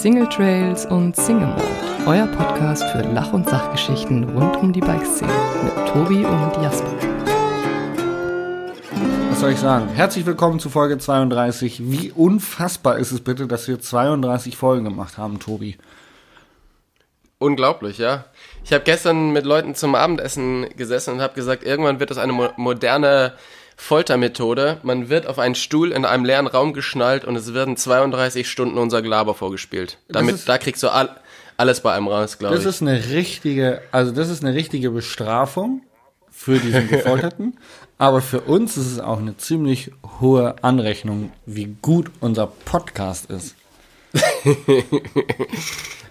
[0.00, 1.62] Single Trails und Single Mode,
[2.06, 5.30] euer Podcast für Lach- und Sachgeschichten rund um die Bikeszene
[5.62, 6.90] mit Tobi und Jasper.
[9.28, 9.90] Was soll ich sagen?
[9.90, 11.90] Herzlich willkommen zu Folge 32.
[11.90, 15.76] Wie unfassbar ist es bitte, dass wir 32 Folgen gemacht haben, Tobi?
[17.38, 18.24] Unglaublich, ja.
[18.64, 22.32] Ich habe gestern mit Leuten zum Abendessen gesessen und habe gesagt, irgendwann wird das eine
[22.32, 23.34] mo moderne
[23.80, 24.78] Foltermethode.
[24.82, 28.78] Man wird auf einen Stuhl in einem leeren Raum geschnallt und es werden 32 Stunden
[28.78, 29.98] unser Glaber vorgespielt.
[30.08, 31.08] Damit, ist- da kriegst du all,
[31.56, 32.70] alles bei einem raus, glaube Das ich.
[32.70, 35.82] ist eine richtige, also das ist eine richtige Bestrafung
[36.30, 37.58] für diesen Gefolterten.
[37.98, 39.90] aber für uns ist es auch eine ziemlich
[40.20, 43.56] hohe Anrechnung, wie gut unser Podcast ist.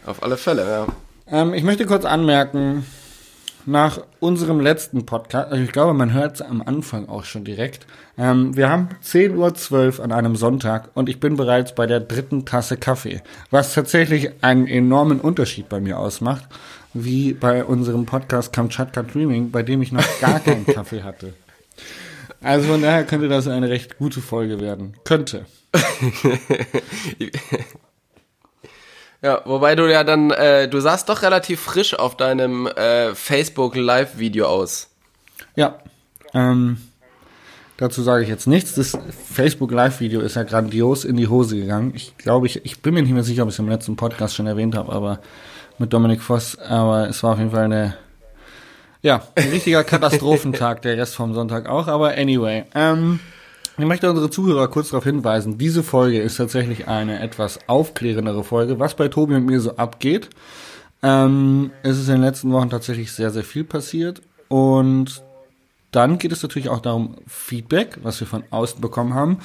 [0.06, 0.88] Auf alle Fälle, ja.
[1.42, 2.86] Ähm, ich möchte kurz anmerken,
[3.66, 7.86] nach unserem letzten Podcast, also ich glaube, man hört es am Anfang auch schon direkt,
[8.18, 12.46] ähm, wir haben 10.12 Uhr an einem Sonntag und ich bin bereits bei der dritten
[12.46, 16.48] Tasse Kaffee, was tatsächlich einen enormen Unterschied bei mir ausmacht,
[16.94, 21.34] wie bei unserem Podcast Kamchatka Dreaming, bei dem ich noch gar keinen Kaffee hatte.
[22.42, 24.94] Also von daher könnte das eine recht gute Folge werden.
[25.04, 25.46] Könnte.
[29.22, 33.76] Ja, wobei du ja dann, äh, du sahst doch relativ frisch auf deinem äh, Facebook
[33.76, 34.90] Live-Video aus.
[35.56, 35.80] Ja,
[36.34, 36.78] ähm,
[37.76, 38.76] dazu sage ich jetzt nichts.
[38.76, 38.98] Das
[39.34, 41.92] Facebook Live-Video ist ja grandios in die Hose gegangen.
[41.96, 44.36] Ich glaube, ich, ich bin mir nicht mehr sicher, ob ich es im letzten Podcast
[44.36, 45.20] schon erwähnt habe, aber
[45.80, 47.98] mit Dominik Voss, aber es war auf jeden Fall eine,
[49.02, 53.20] ja, ein richtiger Katastrophentag, der Rest vom Sonntag auch, aber anyway, ähm,
[53.80, 58.80] ich möchte unsere Zuhörer kurz darauf hinweisen, diese Folge ist tatsächlich eine etwas aufklärendere Folge,
[58.80, 60.30] was bei Tobi und mir so abgeht.
[61.02, 65.24] Ähm, es ist in den letzten Wochen tatsächlich sehr, sehr viel passiert und
[65.92, 69.40] dann geht es natürlich auch darum, Feedback, was wir von außen bekommen haben.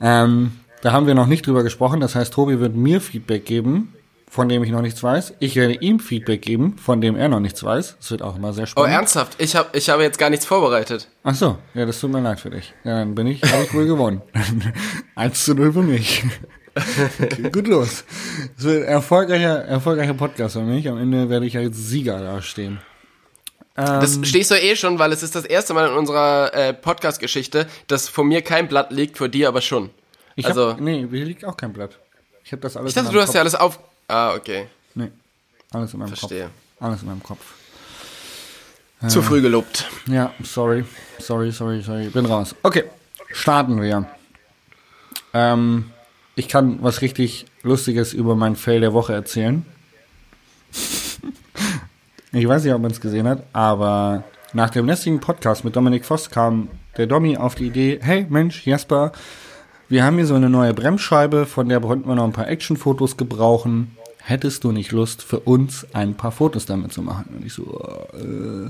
[0.00, 0.52] Ähm,
[0.82, 2.00] da haben wir noch nicht drüber gesprochen.
[2.00, 3.92] Das heißt, Tobi wird mir Feedback geben,
[4.30, 5.34] von dem ich noch nichts weiß.
[5.40, 7.96] Ich werde ihm Feedback geben, von dem er noch nichts weiß.
[7.98, 8.92] Das wird auch immer sehr Oh, spannend.
[8.94, 9.34] ernsthaft?
[9.38, 11.08] Ich habe ich habe jetzt gar nichts vorbereitet.
[11.24, 12.72] Ach so, ja, das tut mir leid für dich.
[12.84, 14.22] Ja, dann bin ich, habe ich wohl gewonnen.
[15.16, 16.22] 1 zu 0 für mich.
[16.74, 18.04] Okay, gut los.
[18.56, 20.88] Das wird ein erfolgreicher, erfolgreicher Podcast für mich.
[20.88, 22.80] Am Ende werde ich als Sieger dastehen.
[23.74, 24.24] Das Ähm.
[24.24, 28.08] stehst du eh schon, weil es ist das erste Mal in unserer äh, Podcast-Geschichte, dass
[28.08, 29.90] vor mir kein Blatt liegt, vor dir aber schon.
[30.36, 31.98] Ich also, hab, nee, hier liegt auch kein Blatt.
[32.44, 33.42] Ich habe das alles ich dachte, du meinem hast ja Kopf.
[33.42, 33.80] alles auf...
[34.10, 34.66] Ah, okay.
[34.94, 35.10] Nee,
[35.70, 36.44] alles in meinem Verstehe.
[36.44, 36.52] Kopf.
[36.80, 37.54] Alles in meinem Kopf.
[39.08, 39.88] Zu früh gelobt.
[40.06, 40.84] Ja, sorry.
[41.18, 42.08] Sorry, sorry, sorry.
[42.08, 42.54] Bin raus.
[42.62, 42.84] Okay,
[43.32, 44.06] starten wir.
[45.32, 45.90] Ähm,
[46.34, 49.64] ich kann was richtig Lustiges über mein Fail der Woche erzählen.
[52.32, 56.04] ich weiß nicht, ob man es gesehen hat, aber nach dem letzten Podcast mit Dominik
[56.04, 59.12] Voss kam der Domi auf die Idee, hey Mensch, Jasper,
[59.88, 63.16] wir haben hier so eine neue Bremsscheibe, von der wollten wir noch ein paar Actionfotos
[63.16, 63.96] gebrauchen.
[64.22, 67.34] Hättest du nicht Lust, für uns ein paar Fotos damit zu machen?
[67.36, 67.64] Und ich so,
[68.14, 68.68] äh,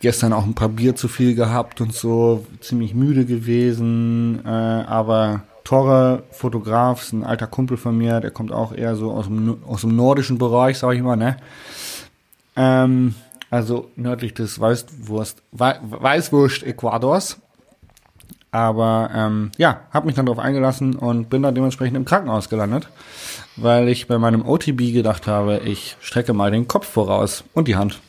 [0.00, 5.42] gestern auch ein paar Bier zu viel gehabt und so, ziemlich müde gewesen, äh, aber
[5.64, 9.58] Torre, Fotograf, ist ein alter Kumpel von mir, der kommt auch eher so aus dem,
[9.66, 11.36] aus dem nordischen Bereich, sag ich mal, ne?
[12.56, 13.14] Ähm,
[13.50, 17.38] also nördlich des Weißwurst, Wei- Weißwurst Ecuadors.
[18.50, 22.88] Aber ähm, ja, habe mich dann darauf eingelassen und bin dann dementsprechend im Krankenhaus gelandet,
[23.60, 27.76] weil ich bei meinem OTB gedacht habe, ich strecke mal den Kopf voraus und die
[27.76, 28.00] Hand.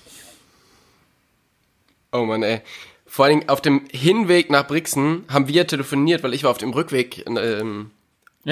[2.11, 2.61] Oh Mann, ey.
[3.05, 6.57] Vor allen Dingen auf dem Hinweg nach Brixen haben wir telefoniert, weil ich war auf
[6.57, 7.91] dem Rückweg ähm,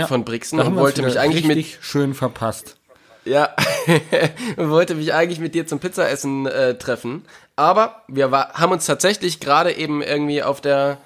[0.07, 2.77] von Brixen und wollte mich eigentlich mit schön verpasst.
[3.25, 3.55] Ja,
[4.57, 7.25] und wollte mich eigentlich mit dir zum Pizzaessen äh, treffen.
[7.55, 10.97] Aber wir war, haben uns tatsächlich gerade eben irgendwie auf der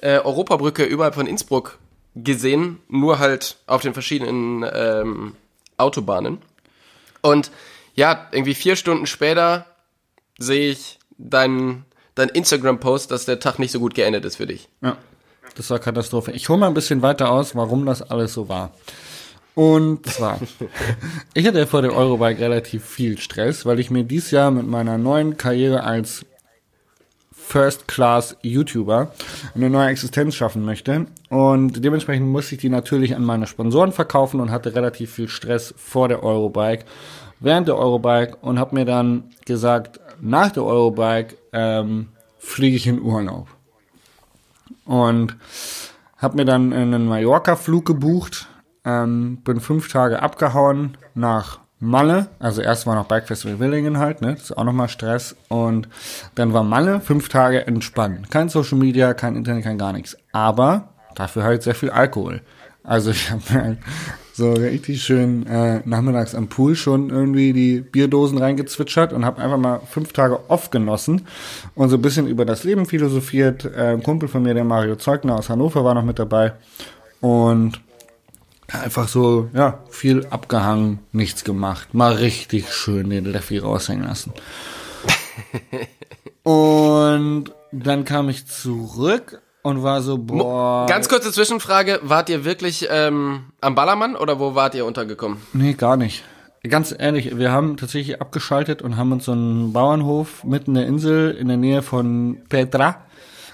[0.00, 1.78] äh, Europabrücke überhalb von Innsbruck
[2.14, 5.36] gesehen, nur halt auf den verschiedenen ähm,
[5.76, 6.38] Autobahnen.
[7.22, 7.50] Und
[7.94, 9.66] ja, irgendwie vier Stunden später
[10.38, 11.84] sehe ich deinen
[12.14, 14.68] dein Instagram-Post, dass der Tag nicht so gut geendet ist für dich.
[14.82, 14.96] Ja,
[15.56, 16.32] das war Katastrophe.
[16.32, 18.72] Ich hole mal ein bisschen weiter aus, warum das alles so war.
[19.54, 20.38] Und zwar,
[21.34, 24.96] ich hatte vor der Eurobike relativ viel Stress, weil ich mir dieses Jahr mit meiner
[24.98, 26.24] neuen Karriere als
[27.50, 29.10] First-Class-YouTuber
[29.54, 31.06] eine neue Existenz schaffen möchte.
[31.28, 35.74] Und dementsprechend musste ich die natürlich an meine Sponsoren verkaufen und hatte relativ viel Stress
[35.76, 36.84] vor der Eurobike,
[37.40, 42.08] während der Eurobike und habe mir dann gesagt, nach der Eurobike ähm,
[42.38, 43.48] fliege ich in Urlaub.
[44.84, 45.36] Und
[46.18, 48.48] habe mir dann einen Mallorca-Flug gebucht,
[48.84, 54.20] ähm, bin fünf Tage abgehauen nach Malle, also erst war noch Bike Festival Willingen halt,
[54.20, 55.88] ne, das ist auch nochmal Stress und
[56.34, 58.26] dann war Malle, fünf Tage entspannen.
[58.30, 60.16] Kein Social Media, kein Internet, kein gar nichts.
[60.32, 62.42] Aber dafür halt sehr viel Alkohol.
[62.84, 63.78] Also ich habe halt
[64.40, 69.58] So richtig schön äh, nachmittags am Pool schon irgendwie die Bierdosen reingezwitschert und habe einfach
[69.58, 71.26] mal fünf Tage off genossen
[71.74, 73.66] und so ein bisschen über das Leben philosophiert.
[73.66, 76.54] Äh, ein Kumpel von mir, der Mario Zeugner aus Hannover, war noch mit dabei
[77.20, 77.82] und
[78.72, 81.94] einfach so, ja, viel abgehangen, nichts gemacht.
[81.94, 84.32] Mal richtig schön den Leffi raushängen lassen.
[86.42, 90.86] und dann kam ich zurück und war so, boah.
[90.86, 95.38] Ganz kurze Zwischenfrage, wart ihr wirklich ähm, am Ballermann oder wo wart ihr untergekommen?
[95.52, 96.24] Nee, gar nicht.
[96.68, 100.86] Ganz ehrlich, wir haben tatsächlich abgeschaltet und haben uns so einen Bauernhof mitten in der
[100.86, 102.96] Insel in der Nähe von Petra,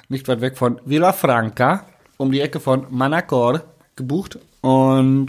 [0.09, 1.85] nicht weit weg von Villafranca,
[2.17, 3.63] um die Ecke von Manacor
[3.95, 4.41] gebucht.
[4.67, 5.29] Und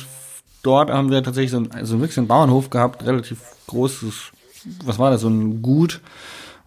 [0.64, 3.38] dort haben wir tatsächlich so, ein, so ein wirklich einen Bauernhof gehabt, relativ
[3.68, 4.32] großes,
[4.84, 6.02] was war das, so ein Gut.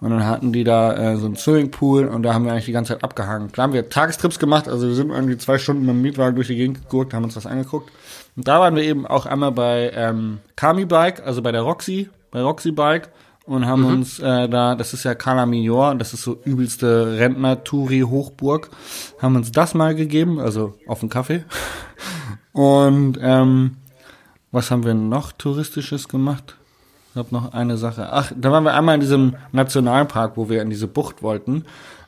[0.01, 2.73] Und dann hatten die da äh, so einen Swimmingpool und da haben wir eigentlich die
[2.73, 3.51] ganze Zeit abgehangen.
[3.51, 6.47] Klar haben wir Tagestrips gemacht, also wir sind irgendwie zwei Stunden mit dem Mietwagen durch
[6.47, 7.91] die Gegend geguckt, haben uns das angeguckt.
[8.37, 12.09] Und da waren wir eben auch einmal bei ähm, Kami Bike, also bei der Roxy,
[12.31, 13.09] bei Roxy Bike
[13.47, 13.89] und haben mhm.
[13.89, 18.71] uns äh, da, das ist ja Cala Mignor, das ist so übelste Rentner-Touri-Hochburg,
[19.21, 21.43] haben uns das mal gegeben, also auf den Kaffee.
[22.53, 23.77] Und ähm,
[24.53, 26.57] was haben wir noch touristisches gemacht?
[27.13, 28.09] Ich habe noch eine Sache.
[28.13, 31.65] Ach, da waren wir einmal in diesem Nationalpark, wo wir in diese Bucht wollten.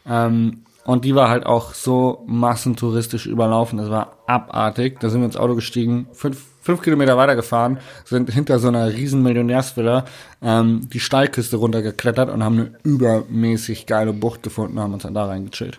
[0.06, 3.78] Ähm, und die war halt auch so massentouristisch überlaufen.
[3.78, 4.98] Das war abartig.
[5.00, 9.22] Da sind wir ins Auto gestiegen, fünf, fünf Kilometer weitergefahren, sind hinter so einer riesen
[9.22, 10.04] Millionärsvilla
[10.42, 15.26] ähm, die Steilküste runtergeklettert und haben eine übermäßig geile Bucht gefunden, haben uns dann da
[15.26, 15.78] reingechillt.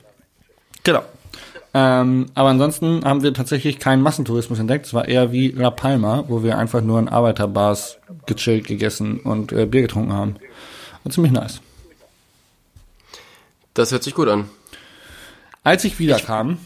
[0.83, 1.03] Genau.
[1.75, 4.85] Ähm, aber ansonsten haben wir tatsächlich keinen Massentourismus entdeckt.
[4.85, 7.97] Es war eher wie La Palma, wo wir einfach nur in Arbeiterbars
[8.27, 10.35] gechillt, gegessen und äh, Bier getrunken haben.
[11.03, 11.61] War ziemlich nice.
[13.73, 14.49] Das hört sich gut an.
[15.63, 16.59] Als ich wiederkam,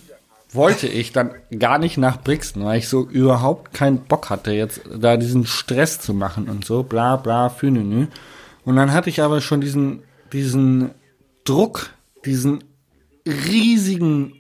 [0.52, 4.82] wollte ich dann gar nicht nach Brixen, weil ich so überhaupt keinen Bock hatte, jetzt
[4.94, 8.08] da diesen Stress zu machen und so, bla bla, fünenü.
[8.66, 10.04] Und dann hatte ich aber schon diesen,
[10.34, 10.92] diesen
[11.46, 11.92] Druck,
[12.26, 12.64] diesen
[13.26, 14.34] riesigen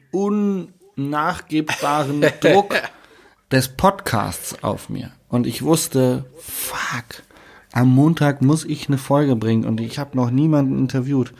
[0.95, 2.81] unnachgebbaren Druck
[3.51, 5.11] des Podcasts auf mir.
[5.29, 7.23] Und ich wusste, fuck,
[7.71, 11.33] am Montag muss ich eine Folge bringen und ich habe noch niemanden interviewt.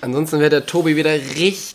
[0.00, 1.74] Ansonsten wäre der Tobi wieder richtig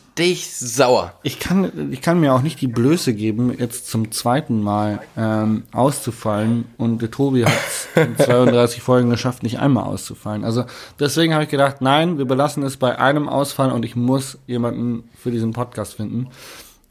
[0.60, 1.14] sauer.
[1.24, 5.64] Ich kann, ich kann mir auch nicht die Blöße geben, jetzt zum zweiten Mal ähm,
[5.72, 6.66] auszufallen.
[6.78, 10.44] Und der Tobi hat es in 32 Folgen geschafft, nicht einmal auszufallen.
[10.44, 10.66] Also
[11.00, 15.10] deswegen habe ich gedacht, nein, wir belassen es bei einem Ausfall und ich muss jemanden
[15.18, 16.28] für diesen Podcast finden.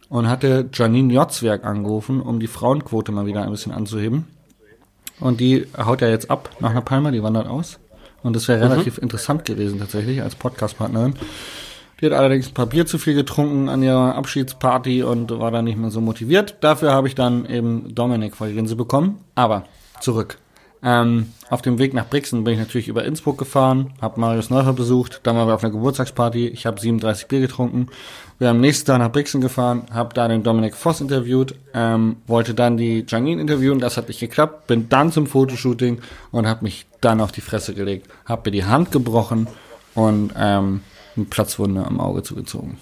[0.08, 4.26] Und hatte Janine Jotzwerk angerufen, um die Frauenquote mal wieder ein bisschen anzuheben.
[5.20, 7.78] Und die haut ja jetzt ab nach einer Palma, die wandert aus.
[8.22, 8.72] Und das wäre mhm.
[8.72, 11.14] relativ interessant gewesen tatsächlich als Podcast-Partnerin.
[12.02, 15.64] Die hat allerdings ein paar Bier zu viel getrunken an ihrer Abschiedsparty und war dann
[15.66, 16.56] nicht mehr so motiviert.
[16.60, 19.20] Dafür habe ich dann eben Dominik vor die Linse bekommen.
[19.36, 19.66] Aber
[20.00, 20.38] zurück.
[20.84, 24.72] Ähm, auf dem Weg nach Brixen bin ich natürlich über Innsbruck gefahren, habe Marius Neufer
[24.72, 27.86] besucht, dann waren wir auf einer Geburtstagsparty, ich habe 37 Bier getrunken.
[28.40, 32.54] Wir haben nächsten Tag nach Brixen gefahren, habe da den Dominik Voss interviewt, ähm, wollte
[32.54, 36.00] dann die Janine interviewen, das hat nicht geklappt, bin dann zum Fotoshooting
[36.32, 39.46] und habe mich dann auf die Fresse gelegt, habe mir die Hand gebrochen
[39.94, 40.80] und ähm,
[41.16, 42.78] eine Platzwunde am Auge zugezogen.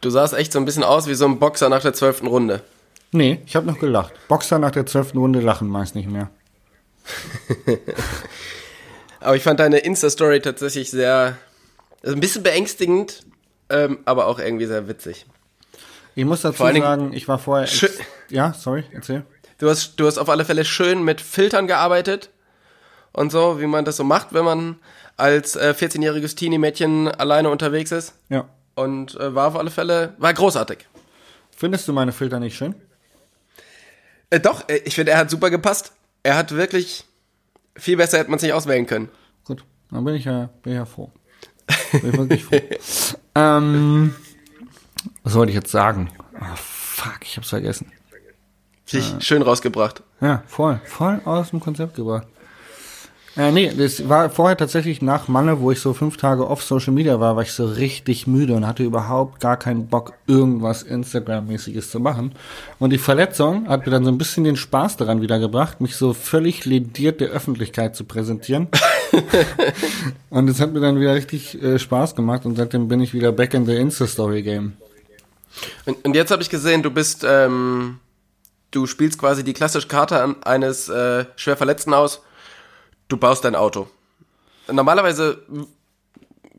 [0.00, 2.62] Du sahst echt so ein bisschen aus wie so ein Boxer nach der zwölften Runde.
[3.12, 4.12] Nee, ich habe noch gelacht.
[4.28, 6.30] Boxer nach der zwölften Runde lachen meist nicht mehr.
[9.20, 11.36] aber ich fand deine Insta-Story tatsächlich sehr,
[12.02, 13.24] also ein bisschen beängstigend,
[13.70, 15.26] ähm, aber auch irgendwie sehr witzig.
[16.14, 17.68] Ich muss dazu sagen, ich war vorher.
[18.30, 19.24] ja, sorry, erzähl.
[19.58, 22.30] Du hast, du hast auf alle Fälle schön mit Filtern gearbeitet
[23.16, 24.76] und so, wie man das so macht, wenn man
[25.16, 28.14] als äh, 14-jähriges Teenie-Mädchen alleine unterwegs ist.
[28.28, 28.48] Ja.
[28.74, 30.86] Und äh, war auf alle Fälle, war großartig.
[31.50, 32.74] Findest du meine Filter nicht schön?
[34.28, 35.92] Äh, doch, äh, ich finde, er hat super gepasst.
[36.22, 37.06] Er hat wirklich
[37.74, 39.08] viel besser hätte man sich auswählen können.
[39.44, 41.10] Gut, dann bin ich ja, bin ich ja froh.
[41.92, 42.60] Bin ich wirklich froh.
[43.34, 44.14] ähm,
[45.22, 46.10] was wollte ich jetzt sagen?
[46.38, 47.90] Oh, fuck, ich hab's vergessen.
[48.84, 50.02] Sich äh, schön rausgebracht.
[50.20, 52.26] Ja, voll, voll aus dem Konzept gebracht.
[53.36, 56.94] Äh, nee, das war vorher tatsächlich nach Manne, wo ich so fünf Tage off Social
[56.94, 61.90] Media war, war ich so richtig müde und hatte überhaupt gar keinen Bock, irgendwas Instagram-mäßiges
[61.90, 62.32] zu machen.
[62.78, 66.14] Und die Verletzung hat mir dann so ein bisschen den Spaß daran wiedergebracht, mich so
[66.14, 68.68] völlig lediert der Öffentlichkeit zu präsentieren.
[70.30, 73.32] und es hat mir dann wieder richtig äh, Spaß gemacht und seitdem bin ich wieder
[73.32, 74.72] back in the Insta-Story-Game.
[75.84, 77.98] Und, und, jetzt habe ich gesehen, du bist, ähm,
[78.70, 82.22] du spielst quasi die klassische Karte eines äh, schwer Verletzten aus
[83.08, 83.88] du baust dein Auto.
[84.70, 85.42] Normalerweise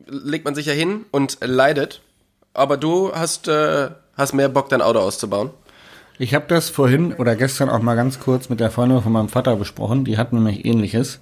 [0.06, 2.01] legt man sich ja hin und leidet,
[2.54, 5.51] aber du hast, äh, hast mehr Bock, dein Auto auszubauen.
[6.20, 9.30] Ich habe das vorhin oder gestern auch mal ganz kurz mit der Freundin von meinem
[9.30, 10.04] Vater besprochen.
[10.04, 11.20] Die hat nämlich ähnliches.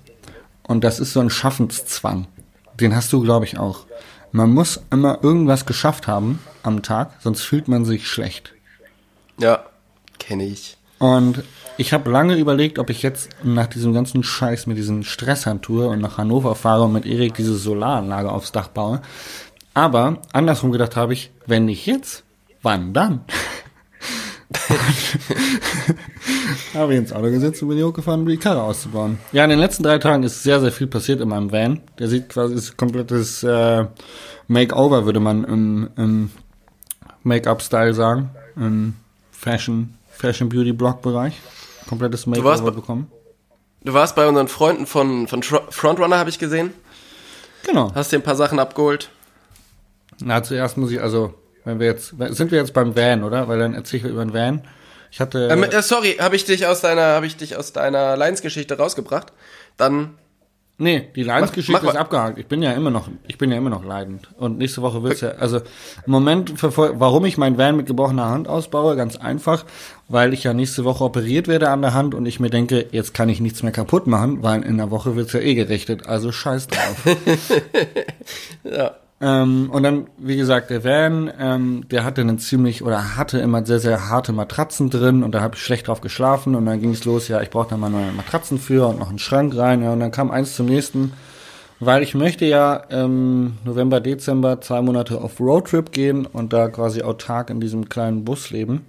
[0.64, 2.28] Und das ist so ein Schaffenszwang.
[2.80, 3.86] Den hast du, glaube ich, auch.
[4.32, 8.54] Man muss immer irgendwas geschafft haben am Tag, sonst fühlt man sich schlecht.
[9.38, 9.66] Ja,
[10.18, 10.78] kenne ich.
[11.00, 11.44] Und
[11.78, 16.00] ich habe lange überlegt, ob ich jetzt nach diesem ganzen Scheiß mit diesen Stresshandtour und
[16.00, 19.02] nach Hannover fahre und mit Erik diese Solaranlage aufs Dach baue.
[19.74, 22.24] Aber andersrum gedacht habe ich, wenn nicht jetzt,
[22.62, 23.22] wann dann?
[26.74, 29.18] habe ich ins Auto gesetzt und bin hier hochgefahren, um die Karre auszubauen.
[29.32, 31.82] Ja, in den letzten drei Tagen ist sehr, sehr viel passiert in meinem Van.
[32.00, 33.86] Der sieht quasi, ist komplettes äh,
[34.48, 36.32] Makeover, würde man im, im
[37.24, 38.30] Make-up-Style sagen.
[38.56, 38.96] Im
[39.32, 41.34] Fashion, Fashion Beauty Blog Bereich.
[41.88, 43.12] Komplettes Makeover bekommen.
[43.84, 46.74] Du warst bei unseren Freunden von, von Frontrunner, habe ich gesehen.
[47.64, 47.92] Genau.
[47.94, 49.10] Hast dir ein paar Sachen abgeholt.
[50.20, 51.34] Na, zuerst muss ich, also,
[51.66, 53.48] wenn wir jetzt, sind wir jetzt beim Van, oder?
[53.48, 54.62] Weil dann erzähle ich über den Van.
[55.12, 55.50] Ich hatte.
[55.52, 59.34] Ähm, äh, sorry, habe ich dich aus deiner, habe ich dich aus deiner Lions-Geschichte rausgebracht?
[59.78, 60.18] Dann.
[60.78, 62.38] Nee, die Lions-Geschichte ist abgehakt.
[62.38, 64.28] Ich bin ja immer noch, ich bin ja immer noch leidend.
[64.38, 68.50] Und nächste Woche wird's ja, also im Moment warum ich mein Van mit gebrochener Hand
[68.50, 69.64] ausbaue, ganz einfach,
[70.10, 73.14] weil ich ja nächste Woche operiert werde an der Hand und ich mir denke, jetzt
[73.14, 76.08] kann ich nichts mehr kaputt machen, weil in der Woche wird's ja eh gerichtet.
[76.08, 77.06] Also scheiß drauf.
[78.66, 78.96] ja.
[79.26, 83.66] Ähm, und dann, wie gesagt, der Van, ähm, der hatte einen ziemlich oder hatte immer
[83.66, 86.92] sehr, sehr harte Matratzen drin und da habe ich schlecht drauf geschlafen und dann ging
[86.92, 89.82] es los, ja, ich brauche da mal neue Matratzen für und noch einen Schrank rein
[89.82, 91.14] ja, und dann kam eins zum nächsten,
[91.80, 97.02] weil ich möchte ja ähm, November, Dezember zwei Monate auf Roadtrip gehen und da quasi
[97.02, 98.86] autark in diesem kleinen Bus leben.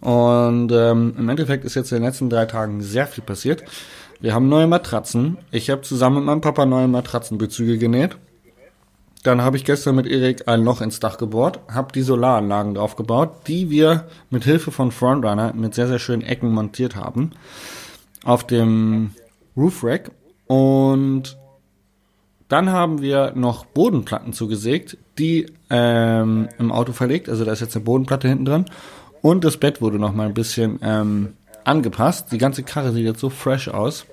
[0.00, 3.62] Und ähm, im Endeffekt ist jetzt in den letzten drei Tagen sehr viel passiert.
[4.18, 5.38] Wir haben neue Matratzen.
[5.52, 8.16] Ich habe zusammen mit meinem Papa neue Matratzenbezüge genäht.
[9.22, 13.46] Dann habe ich gestern mit Erik ein Loch ins Dach gebohrt, habe die Solaranlagen draufgebaut,
[13.46, 17.30] die wir mit Hilfe von Frontrunner mit sehr, sehr schönen Ecken montiert haben.
[18.24, 19.12] Auf dem
[19.56, 20.10] Roof Rack.
[20.48, 21.38] Und
[22.48, 27.28] dann haben wir noch Bodenplatten zugesägt, die ähm, im Auto verlegt.
[27.28, 28.64] Also da ist jetzt eine Bodenplatte hinten drin.
[29.22, 32.32] Und das Bett wurde noch mal ein bisschen ähm, angepasst.
[32.32, 34.04] Die ganze Karre sieht jetzt so fresh aus.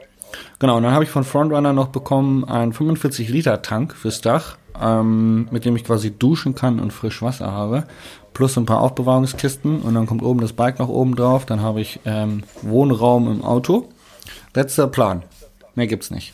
[0.59, 4.57] Genau, und dann habe ich von Frontrunner noch bekommen einen 45 Liter Tank fürs Dach
[4.81, 7.85] ähm, mit dem ich quasi duschen kann und frisch Wasser habe.
[8.33, 11.45] Plus ein paar Aufbewahrungskisten und dann kommt oben das Bike noch oben drauf.
[11.45, 13.89] Dann habe ich ähm, Wohnraum im Auto.
[14.53, 15.23] Letzter Plan.
[15.75, 16.33] Mehr gibt's nicht.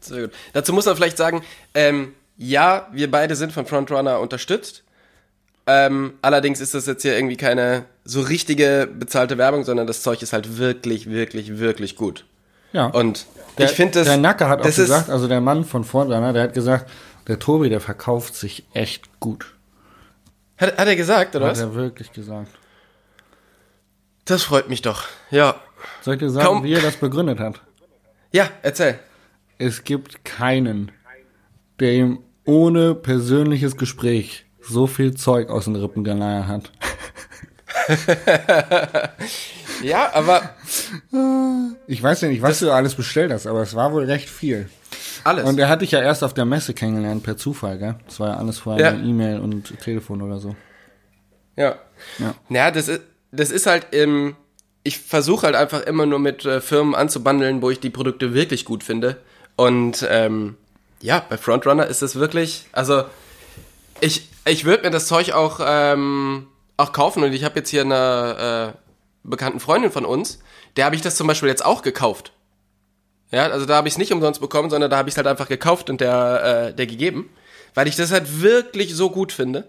[0.00, 0.30] Sehr gut.
[0.52, 1.42] Dazu muss man vielleicht sagen,
[1.74, 4.82] ähm, ja, wir beide sind von Frontrunner unterstützt.
[5.66, 10.22] Ähm, allerdings ist das jetzt hier irgendwie keine so richtige bezahlte Werbung, sondern das Zeug
[10.22, 12.24] ist halt wirklich, wirklich, wirklich gut.
[12.72, 12.86] Ja.
[12.86, 13.26] Und
[13.58, 14.06] der, ich finde das.
[14.06, 16.90] Der Nacker hat auch gesagt, also der Mann von Frontrunner, der hat gesagt,
[17.26, 19.54] der Tobi, der verkauft sich echt gut.
[20.56, 21.60] Hat, hat er gesagt, oder hat was?
[21.60, 22.50] Hat er wirklich gesagt.
[24.24, 25.56] Das freut mich doch, ja.
[26.02, 26.64] Soll ich dir sagen, Kaum.
[26.64, 27.60] wie er das begründet hat?
[28.32, 28.98] Ja, erzähl.
[29.58, 30.92] Es gibt keinen,
[31.80, 36.72] der ihm ohne persönliches Gespräch so viel Zeug aus den Rippen geleiert hat.
[39.82, 40.54] ja, aber.
[41.86, 44.68] Ich weiß ja nicht, was du alles bestellt hast, aber es war wohl recht viel.
[45.24, 45.44] Alles.
[45.44, 47.96] Und er hatte dich ja erst auf der Messe kennengelernt, per Zufall, gell?
[48.06, 48.98] Das war ja alles vorher ja.
[48.98, 50.54] E-Mail und Telefon oder so.
[51.56, 51.76] Ja.
[52.18, 53.00] Ja, ja das ist,
[53.32, 54.36] das ist halt, ähm,
[54.82, 58.64] ich versuche halt einfach immer nur mit äh, Firmen anzubandeln, wo ich die Produkte wirklich
[58.64, 59.16] gut finde.
[59.56, 60.56] Und ähm,
[61.00, 63.04] ja, bei Frontrunner ist es wirklich, also
[64.00, 66.46] ich, ich würde mir das Zeug auch, ähm,
[66.76, 68.89] auch kaufen und ich habe jetzt hier eine äh,
[69.22, 70.40] bekannten Freundin von uns,
[70.76, 72.32] der habe ich das zum Beispiel jetzt auch gekauft.
[73.30, 75.26] Ja, also da habe ich es nicht umsonst bekommen, sondern da habe ich es halt
[75.26, 77.30] einfach gekauft und der, äh, der gegeben,
[77.74, 79.68] weil ich das halt wirklich so gut finde.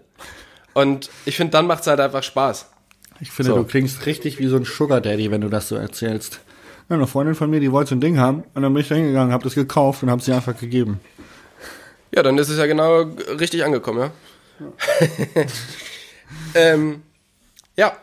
[0.74, 2.70] Und ich finde, dann macht es halt einfach Spaß.
[3.20, 3.58] Ich finde, so.
[3.58, 6.40] du klingst richtig wie so ein Sugar Daddy, wenn du das so erzählst.
[6.88, 8.88] Ja, eine Freundin von mir, die wollte so ein Ding haben und dann bin ich
[8.88, 11.00] da hingegangen, habe das gekauft und habe sie einfach gegeben.
[12.14, 13.02] Ja, dann ist es ja genau
[13.38, 14.10] richtig angekommen, ja.
[14.60, 15.46] Ja,
[16.54, 17.02] ähm,
[17.76, 17.96] ja.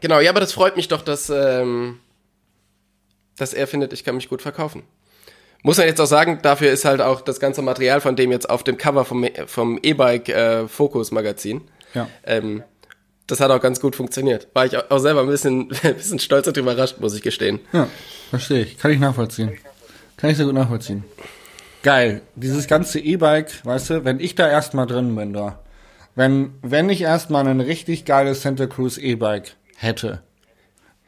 [0.00, 1.98] Genau, ja, aber das freut mich doch, dass, ähm,
[3.36, 4.82] dass er findet, ich kann mich gut verkaufen.
[5.62, 8.48] Muss man jetzt auch sagen, dafür ist halt auch das ganze Material von dem jetzt
[8.48, 11.62] auf dem Cover vom, vom E-Bike äh, Focus Magazin.
[11.94, 12.08] Ja.
[12.24, 12.62] Ähm,
[13.26, 14.46] das hat auch ganz gut funktioniert.
[14.54, 17.60] War ich auch selber ein bisschen, ein bisschen stolz und überrascht, muss ich gestehen.
[17.72, 17.88] Ja,
[18.30, 18.78] verstehe ich.
[18.78, 19.58] Kann ich nachvollziehen.
[20.16, 21.04] Kann ich sehr gut nachvollziehen.
[21.82, 22.22] Geil.
[22.34, 25.60] Dieses ganze E-Bike, weißt du, wenn ich da erstmal drin bin, da.
[26.14, 30.22] Wenn, wenn ich erstmal ein richtig geiles Santa Cruz E-Bike hätte,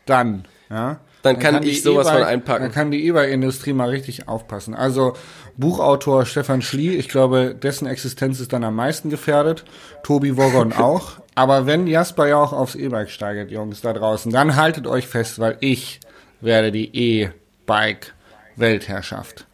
[0.06, 2.62] dann, ja, dann, kann, kann ich sowas von einpacken.
[2.64, 4.75] Dann kann die E-Bike-Industrie mal richtig aufpassen.
[4.75, 5.14] Also
[5.56, 9.64] Buchautor Stefan Schlie, ich glaube, dessen Existenz ist dann am meisten gefährdet.
[10.02, 11.12] Tobi Wogon auch.
[11.34, 15.38] Aber wenn Jasper ja auch aufs E-Bike steigert, Jungs, da draußen, dann haltet euch fest,
[15.38, 16.00] weil ich
[16.40, 19.46] werde die E-Bike-Weltherrschaft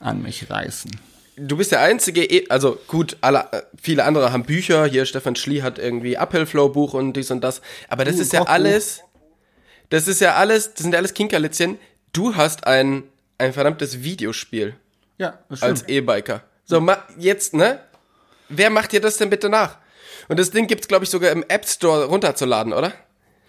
[0.00, 0.90] an mich reißen.
[1.36, 4.86] Du bist der einzige, e also gut, alle, äh, viele andere haben Bücher.
[4.86, 7.60] Hier Stefan Schlie hat irgendwie Uphill Flow Buch und dies und das.
[7.88, 9.00] Aber das Uh, ist ja alles,
[9.90, 11.78] das ist ja alles, das sind ja alles Kinkerlitzchen.
[12.12, 13.02] Du hast ein,
[13.38, 14.76] ein verdammtes Videospiel
[15.18, 16.42] Ja, das als E-Biker.
[16.64, 17.80] So, ma, jetzt, ne?
[18.48, 19.78] Wer macht dir das denn bitte nach?
[20.28, 22.92] Und das Ding gibt's, glaube ich, sogar im App Store runterzuladen, oder?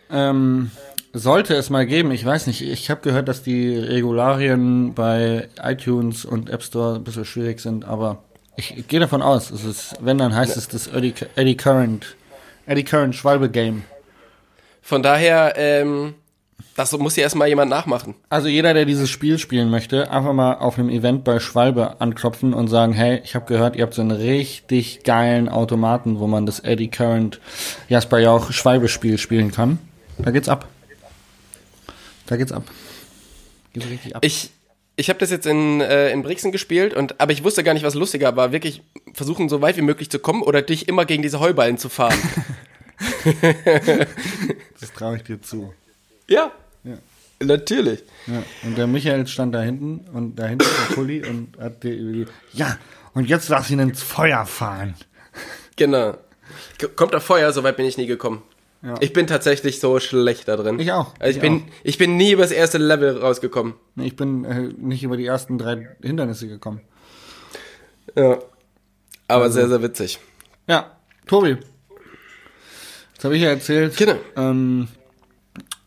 [0.10, 0.72] Ähm,
[1.16, 6.26] sollte es mal geben, ich weiß nicht, ich habe gehört, dass die Regularien bei iTunes
[6.26, 8.24] und App Store ein bisschen schwierig sind, aber
[8.58, 12.16] ich, gehe davon aus, es ist, wenn, dann heißt es das Eddie, Eddie Current,
[12.66, 13.84] Eddie Current Schwalbe Game.
[14.82, 16.16] Von daher, ähm,
[16.76, 18.16] das muss ja erstmal jemand nachmachen.
[18.30, 22.54] Also jeder, der dieses Spiel spielen möchte, einfach mal auf einem Event bei Schwalbe anklopfen
[22.54, 26.46] und sagen, hey, ich habe gehört, ihr habt so einen richtig geilen Automaten, wo man
[26.46, 27.40] das Eddie Current
[27.88, 29.80] Jasper Jauch Schwalbe Spiel spielen kann.
[30.18, 30.68] Da geht's ab.
[32.28, 32.64] Da geht's ab.
[33.74, 34.24] Geht's richtig ab.
[34.26, 34.50] Ich,
[34.96, 37.84] ich habe das jetzt in, äh, in Brixen gespielt, und, aber ich wusste gar nicht,
[37.84, 38.52] was lustiger war.
[38.52, 38.82] Wirklich
[39.14, 42.18] versuchen, so weit wie möglich zu kommen oder dich immer gegen diese Heuballen zu fahren.
[44.80, 45.74] Das traue ich dir zu.
[46.28, 46.52] ja,
[46.84, 46.98] Ja.
[47.40, 48.04] natürlich.
[48.28, 48.44] Ja.
[48.64, 52.12] Und der Michael stand da hinten und da hinten der Pulli und hat dir über
[52.12, 52.78] die, ja,
[53.14, 54.94] und jetzt lass ihn ins Feuer fahren.
[55.76, 56.18] Genau.
[56.96, 58.44] Kommt da Feuer, so weit bin ich nie gekommen.
[58.86, 58.94] Ja.
[59.00, 60.80] Ich bin tatsächlich so schlecht da drin.
[60.80, 63.74] Ich auch, Also ich, ich bin, ich bin nie über das erste Level rausgekommen.
[63.96, 66.82] Ich bin äh, nicht über die ersten drei Hindernisse gekommen.
[68.16, 68.38] Ja.
[69.28, 70.20] Aber Also sehr, sehr witzig.
[70.68, 70.92] Ja,
[71.26, 71.58] Tobi.
[73.14, 74.16] Jetzt habe ich ja erzählt, Genau.
[74.36, 74.88] ähm,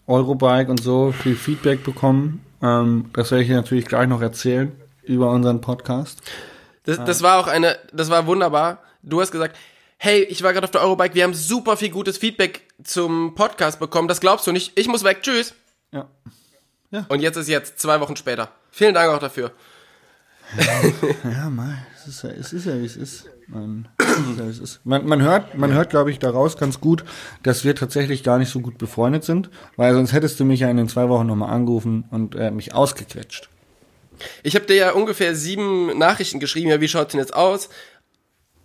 [0.07, 2.45] Eurobike und so viel Feedback bekommen.
[2.62, 4.73] Ähm, das werde ich natürlich gleich noch erzählen
[5.05, 6.21] über unseren Podcast.
[6.85, 8.83] Das, das war auch eine, das war wunderbar.
[9.02, 9.57] Du hast gesagt,
[9.99, 13.78] hey, ich war gerade auf der Eurobike, wir haben super viel gutes Feedback zum Podcast
[13.78, 14.09] bekommen.
[14.09, 14.78] Das glaubst du nicht.
[14.78, 15.23] Ich muss weg.
[15.23, 15.55] Tschüss.
[16.90, 17.05] Ja.
[17.09, 18.51] Und jetzt ist jetzt, zwei Wochen später.
[18.70, 19.53] Vielen Dank auch dafür.
[21.25, 23.27] Ja, mal, es ist ja, es ist ja wie es ist.
[23.49, 23.88] Man,
[24.38, 24.81] ja, es ist.
[24.85, 27.05] man, man hört, man hört, glaube ich, daraus ganz gut,
[27.42, 30.70] dass wir tatsächlich gar nicht so gut befreundet sind, weil sonst hättest du mich ja
[30.70, 33.51] in den zwei Wochen nochmal angerufen und äh, mich ausgequetscht.
[34.42, 37.68] Ich habe dir ja ungefähr sieben Nachrichten geschrieben, ja, wie schaut's denn jetzt aus?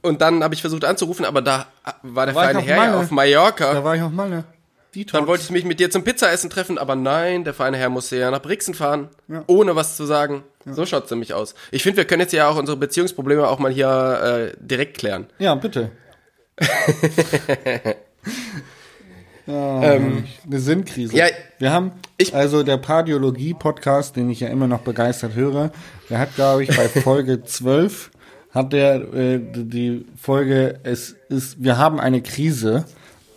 [0.04, 1.66] Und dann habe ich versucht anzurufen, aber da
[2.04, 2.98] war der War ich feine auf Herr ja Malle.
[3.04, 3.74] auf Mallorca.
[3.74, 4.44] Da war ich auch mal, ne?
[4.94, 7.90] Die Dann wollte ich mich mit dir zum Pizzaessen treffen, aber nein, der feine Herr
[7.90, 9.10] musste ja nach Brixen fahren,
[9.48, 10.44] ohne was zu sagen.
[10.66, 11.56] So schaut's nämlich aus.
[11.72, 15.26] Ich finde, wir können jetzt ja auch unsere Beziehungsprobleme auch mal hier äh, direkt klären.
[15.40, 15.90] Ja, bitte.
[19.46, 21.16] ja, Ähm, eine Sinnkrise.
[21.18, 21.26] ja,
[21.60, 25.72] wir haben, ich- also der Pardiologie-Podcast, den ich ja immer noch begeistert höre,
[26.10, 28.12] der hat, glaube ich, bei Folge 12
[28.54, 32.86] hat der äh, die Folge, es ist, wir haben eine Krise.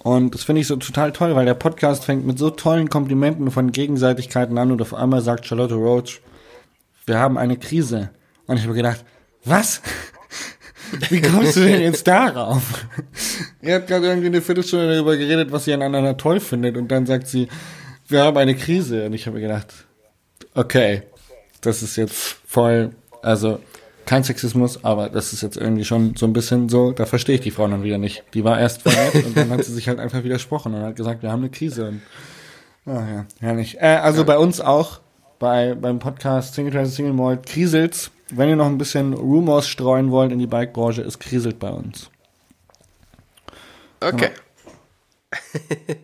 [0.01, 3.51] Und das finde ich so total toll, weil der Podcast fängt mit so tollen Komplimenten
[3.51, 6.21] von Gegenseitigkeiten an und auf einmal sagt Charlotte Roach,
[7.07, 8.11] wir haben eine Krise.
[8.47, 9.05] Und ich habe gedacht,
[9.45, 9.81] was?
[11.09, 12.87] Wie kommst du denn jetzt darauf?
[13.63, 16.77] Ihr habt gerade irgendwie eine Viertelstunde darüber geredet, was sie aneinander toll findet.
[16.77, 17.49] Und dann sagt sie,
[18.07, 19.07] wir haben eine Krise.
[19.07, 19.73] Und ich habe gedacht,
[20.55, 21.03] okay,
[21.63, 23.59] das ist jetzt voll, also
[24.07, 27.41] kein Sexismus, aber das ist jetzt irgendwie schon so ein bisschen so, da verstehe ich
[27.41, 28.25] die Frau dann wieder nicht.
[28.35, 30.95] Die war erst voll nett und dann hat sie sich halt einfach widersprochen und hat
[30.95, 31.89] gesagt, wir haben eine Krise.
[31.89, 32.03] Und,
[32.87, 33.79] ah ja, herrlich.
[33.81, 35.01] Äh, also bei uns auch,
[35.41, 38.13] bei, beim Podcast Single Trail Single Malt, kriselt's.
[38.31, 42.11] Wenn ihr noch ein bisschen Rumors streuen wollt in die Bikebranche, es kriselt bei uns.
[44.01, 44.31] Okay.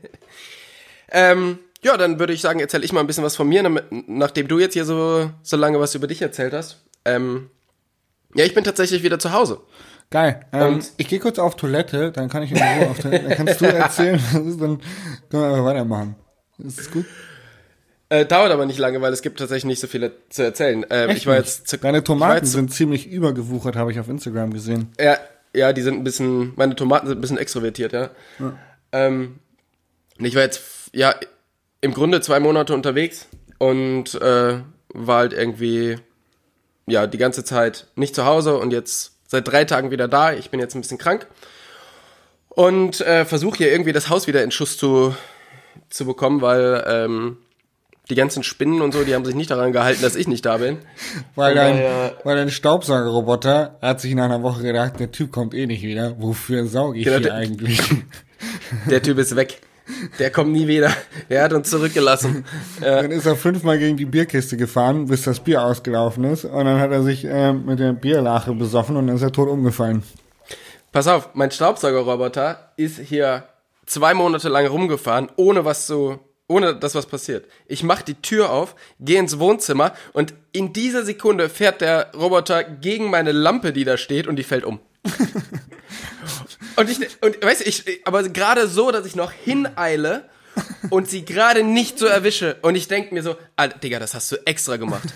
[1.11, 3.62] ähm, ja, dann würde ich sagen, erzähle ich mal ein bisschen was von mir,
[4.07, 6.81] nachdem du jetzt hier so, so lange was über dich erzählt hast.
[7.05, 7.51] Ähm,
[8.35, 9.61] ja, ich bin tatsächlich wieder zu Hause.
[10.11, 10.40] Geil.
[10.53, 13.37] Ähm, Und- ich gehe kurz auf Toilette, dann kann ich in Ruhe auf Toilette, dann
[13.37, 14.79] kannst du erzählen, was ist, dann
[15.31, 16.16] können wir einfach weitermachen.
[16.59, 17.07] Ist das gut?
[18.11, 20.85] Äh, dauert aber nicht lange, weil es gibt tatsächlich nicht so viel zu erzählen.
[20.90, 23.90] Ähm, Echt ich war jetzt zu, Deine ich war Tomaten jetzt, sind ziemlich übergewuchert, habe
[23.90, 24.92] ich auf Instagram gesehen.
[25.01, 25.16] Ja,
[25.55, 28.11] ja, die sind ein bisschen, meine Tomaten sind ein bisschen extrovertiert, ja.
[28.92, 29.38] Ähm,
[30.18, 30.61] und ich war jetzt,
[30.92, 31.14] ja,
[31.81, 34.59] im Grunde zwei Monate unterwegs und äh,
[34.92, 35.97] war halt irgendwie,
[36.87, 40.33] ja, die ganze Zeit nicht zu Hause und jetzt seit drei Tagen wieder da.
[40.33, 41.27] Ich bin jetzt ein bisschen krank
[42.49, 45.14] und äh, versuche hier irgendwie das Haus wieder in Schuss zu,
[45.88, 47.38] zu bekommen, weil ähm,
[48.11, 50.59] die ganzen Spinnen und so, die haben sich nicht daran gehalten, dass ich nicht da
[50.59, 50.79] bin.
[51.37, 55.55] Weil dein, daher- weil dein Staubsaugerroboter hat sich nach einer Woche gedacht, der Typ kommt
[55.55, 56.21] eh nicht wieder.
[56.21, 57.81] Wofür sauge ich Genau, hier der- eigentlich?
[58.90, 59.61] Der Typ ist weg.
[60.18, 60.90] Der kommt nie wieder.
[61.29, 62.45] Der hat uns zurückgelassen.
[62.81, 66.45] Dann ist er fünfmal gegen die Bierkiste gefahren, bis das Bier ausgelaufen ist.
[66.45, 69.49] Und dann hat er sich äh, mit der Bierlache besoffen und dann ist er tot
[69.49, 70.03] umgefallen.
[70.92, 73.45] Pass auf, mein Staubsaugerroboter ist hier
[73.87, 76.18] zwei Monate lang rumgefahren, ohne was zu,
[76.49, 77.47] ohne dass was passiert.
[77.66, 82.62] Ich mach die Tür auf, gehe ins Wohnzimmer und in dieser Sekunde fährt der Roboter
[82.62, 84.81] gegen meine Lampe, die da steht, und die fällt um.
[86.77, 90.29] und ich, und weißt du, ich, aber gerade so, dass ich noch hineile
[90.91, 92.57] und sie gerade nicht so erwische.
[92.62, 95.09] Und ich denke mir so, Alter, Digga, das hast du extra gemacht.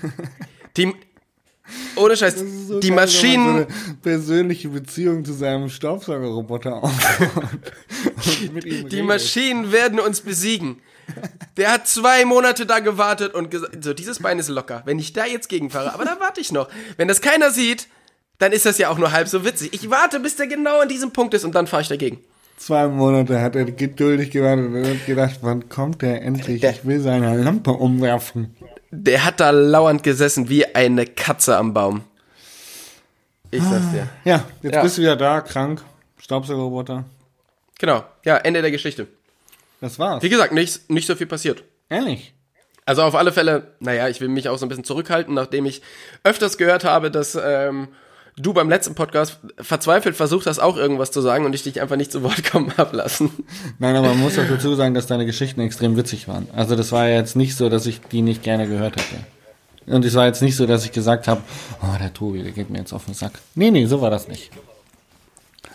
[0.76, 0.94] Die,
[1.96, 2.36] ohne Scheiß,
[2.68, 7.44] So die geil, Maschinen, so eine persönliche Beziehung zu seinem Staubsaugerroboter aufbaut.
[8.40, 9.04] Die redet.
[9.04, 10.80] Maschinen werden uns besiegen.
[11.56, 14.82] Der hat zwei Monate da gewartet und gesagt, so, dieses Bein ist locker.
[14.84, 16.68] Wenn ich da jetzt gegenfahre, aber da warte ich noch.
[16.96, 17.88] Wenn das keiner sieht,
[18.38, 19.72] dann ist das ja auch nur halb so witzig.
[19.72, 22.18] Ich warte, bis der genau an diesem Punkt ist und dann fahre ich dagegen.
[22.58, 26.60] Zwei Monate hat er geduldig gewartet und hat gedacht, wann kommt der endlich?
[26.62, 28.56] Der- Ich will seine Lampe umwerfen.
[28.90, 32.02] Der hat da lauernd gesessen wie eine Katze am Baum.
[33.50, 34.08] Ich sag's dir.
[34.24, 34.82] Ja, jetzt Ja.
[34.82, 35.82] bist du wieder da, krank.
[36.18, 37.04] Staubsaugerroboter.
[37.78, 38.04] Genau.
[38.24, 39.06] Ja, Ende der Geschichte.
[39.80, 40.22] Das war's.
[40.22, 41.62] Wie gesagt, nicht, nicht so viel passiert.
[41.90, 42.32] Ehrlich.
[42.86, 45.82] Also auf alle Fälle, naja, ich will mich auch so ein bisschen zurückhalten, nachdem ich
[46.24, 47.88] öfters gehört habe, dass ähm,
[48.38, 51.96] du beim letzten Podcast verzweifelt versucht hast, auch irgendwas zu sagen und ich dich einfach
[51.96, 53.30] nicht zu Wort kommen hab lassen.
[53.78, 56.46] Nein, aber man muss auch dazu sagen, dass deine Geschichten extrem witzig waren.
[56.54, 59.24] Also das war ja jetzt nicht so, dass ich die nicht gerne gehört hätte.
[59.86, 61.42] Und es war jetzt nicht so, dass ich gesagt habe,
[61.80, 63.38] oh, der Tobi, der geht mir jetzt auf den Sack.
[63.54, 64.50] Nee, nee, so war das nicht.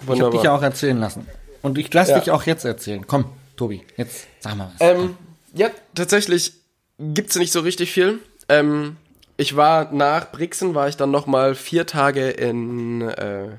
[0.01, 1.25] Ich habe dich ja auch erzählen lassen.
[1.61, 2.19] Und ich lasse Ja.
[2.19, 3.05] dich auch jetzt erzählen.
[3.07, 4.81] Komm, Tobi, jetzt sag mal was.
[4.95, 5.15] Ähm,
[5.53, 6.53] ja, tatsächlich
[6.99, 8.19] gibt's nicht so richtig viel.
[8.49, 8.97] Ähm,
[9.37, 13.57] ich war nach Brixen, war ich dann noch mal vier Tage in, äh,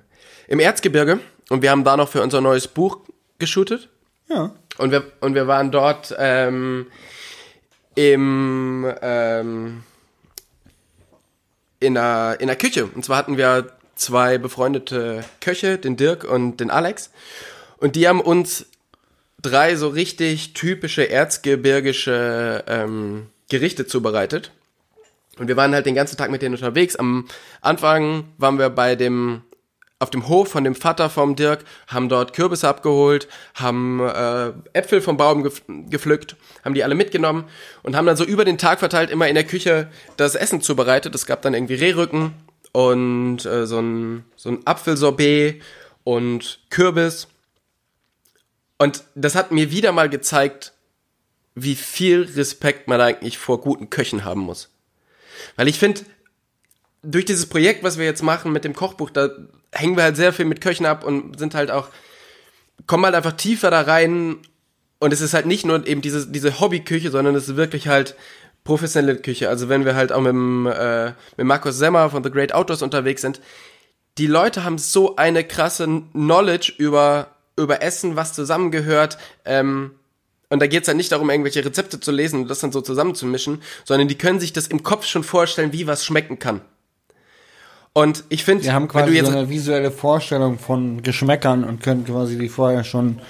[0.49, 2.99] im Erzgebirge und wir haben da noch für unser neues Buch
[3.39, 3.89] geshootet.
[4.29, 4.53] ja.
[4.79, 6.87] Und wir, und wir waren dort ähm,
[7.95, 9.83] im, ähm,
[11.79, 12.87] in, der, in der Küche.
[12.87, 17.11] Und zwar hatten wir zwei befreundete Köche, den Dirk und den Alex.
[17.77, 18.67] Und die haben uns
[19.43, 24.53] drei so richtig typische erzgebirgische ähm, Gerichte zubereitet.
[25.39, 26.97] Und wir waren halt den ganzen Tag mit denen unterwegs.
[26.97, 27.27] Am
[27.61, 29.43] Anfang waren wir bei dem
[30.03, 35.01] auf dem Hof von dem Vater vom Dirk, haben dort Kürbisse abgeholt, haben äh, Äpfel
[35.01, 35.49] vom Baum
[35.89, 37.45] gepflückt, haben die alle mitgenommen
[37.85, 41.15] und haben dann so über den Tag verteilt immer in der Küche das Essen zubereitet.
[41.15, 42.35] Es gab dann irgendwie Rehrücken
[42.73, 45.63] und äh, so ein so ein Apfelsorbet
[46.03, 47.29] und Kürbis.
[48.79, 50.73] Und das hat mir wieder mal gezeigt,
[51.55, 54.69] wie viel Respekt man eigentlich vor guten Köchen haben muss.
[55.57, 56.03] Weil ich finde,
[57.03, 59.31] durch dieses Projekt, was wir jetzt machen mit dem Kochbuch, da
[59.73, 61.89] hängen wir halt sehr viel mit Köchen ab und sind halt auch,
[62.87, 64.39] kommen halt einfach tiefer da rein.
[64.99, 68.15] Und es ist halt nicht nur eben diese, diese Hobbyküche, sondern es ist wirklich halt
[68.65, 69.49] professionelle Küche.
[69.49, 72.83] Also wenn wir halt auch mit, dem, äh, mit Markus Semmer von The Great Outdoors
[72.83, 73.41] unterwegs sind,
[74.19, 79.19] die Leute haben so eine krasse Knowledge über, über Essen, was zusammengehört.
[79.45, 79.93] Ähm,
[80.53, 83.63] und da geht's halt nicht darum, irgendwelche Rezepte zu lesen und das dann so zusammenzumischen,
[83.87, 86.61] sondern die können sich das im Kopf schon vorstellen, wie was schmecken kann.
[87.95, 92.37] Und ich finde, Wir haben quasi so eine visuelle Vorstellung von Geschmäckern und können quasi
[92.37, 93.23] die vorher schon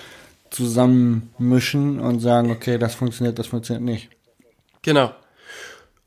[0.51, 4.09] zusammenmischen und sagen, okay, das funktioniert, das funktioniert nicht.
[4.83, 5.15] Genau.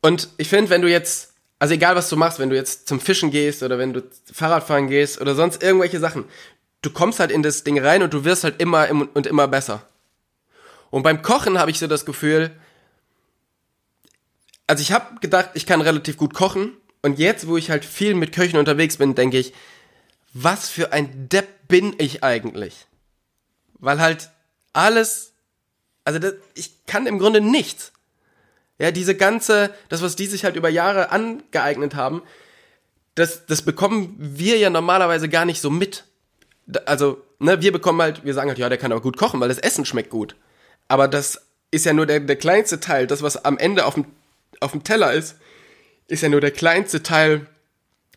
[0.01, 2.99] Und ich finde, wenn du jetzt, also egal was du machst, wenn du jetzt zum
[2.99, 6.25] Fischen gehst oder wenn du Fahrradfahren gehst oder sonst irgendwelche Sachen,
[6.81, 9.47] du kommst halt in das Ding rein und du wirst halt immer im- und immer
[9.47, 9.81] besser.
[10.89, 12.51] Und beim Kochen habe ich so das Gefühl,
[14.67, 18.15] also ich habe gedacht, ich kann relativ gut kochen und jetzt, wo ich halt viel
[18.15, 19.53] mit Köchen unterwegs bin, denke ich,
[20.33, 22.87] was für ein Depp bin ich eigentlich?
[23.79, 24.29] Weil halt
[24.73, 25.33] alles,
[26.03, 27.91] also das, ich kann im Grunde nichts.
[28.77, 32.21] Ja, diese ganze, das, was die sich halt über Jahre angeeignet haben,
[33.15, 36.03] das, das bekommen wir ja normalerweise gar nicht so mit.
[36.85, 39.47] Also, ne, wir bekommen halt, wir sagen halt, ja, der kann aber gut kochen, weil
[39.47, 40.35] das Essen schmeckt gut.
[40.87, 43.07] Aber das ist ja nur der, der kleinste Teil.
[43.07, 44.05] Das, was am Ende auf dem,
[44.59, 45.37] auf dem Teller ist,
[46.07, 47.47] ist ja nur der kleinste Teil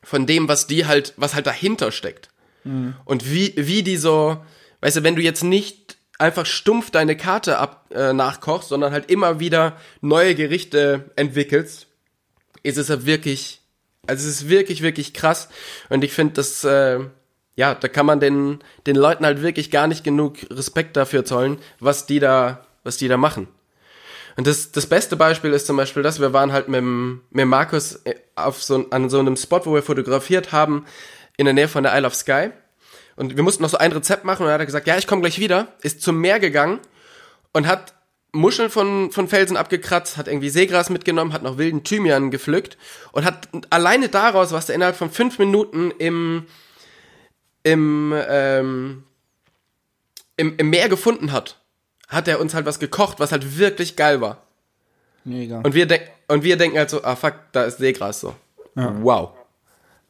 [0.03, 2.29] von dem, was die halt, was halt dahinter steckt.
[3.05, 4.45] Und wie, wie die so,
[4.81, 9.11] weißt du, wenn du jetzt nicht einfach stumpf deine Karte ab, äh, nachkochst, sondern halt
[9.11, 11.87] immer wieder neue Gerichte entwickelst,
[12.63, 13.61] ist es ja wirklich,
[14.07, 15.49] also es ist wirklich, wirklich krass.
[15.89, 17.01] Und ich finde, das, äh,
[17.59, 21.59] ja, da kann man den, den Leuten halt wirklich gar nicht genug Respekt dafür zollen,
[21.81, 23.49] was die da, was die da machen.
[24.37, 27.97] Und das, das beste Beispiel ist zum Beispiel das, wir waren halt mit, mit Markus
[28.05, 30.87] äh, auf so, an so einem Spot, wo wir fotografiert haben,
[31.37, 32.51] in der Nähe von der Isle of Sky.
[33.17, 35.09] Und wir mussten noch so ein Rezept machen und dann hat er gesagt, ja, ich
[35.09, 36.79] komme gleich wieder, ist zum Meer gegangen
[37.53, 37.93] und hat
[38.31, 42.79] Muscheln von, von Felsen abgekratzt, hat irgendwie Seegras mitgenommen, hat noch wilden Thymian gepflückt
[43.11, 46.47] und hat alleine daraus, was er innerhalb von fünf Minuten im,
[47.63, 49.05] im, ähm,
[50.37, 51.61] im, im Meer gefunden hat,
[52.09, 54.43] hat er uns halt was gekocht, was halt wirklich geil war.
[55.25, 55.61] Mega.
[55.61, 58.35] Und wir, denk und wir denken halt so, ah fuck, da ist Seegras so.
[59.03, 59.33] Wow.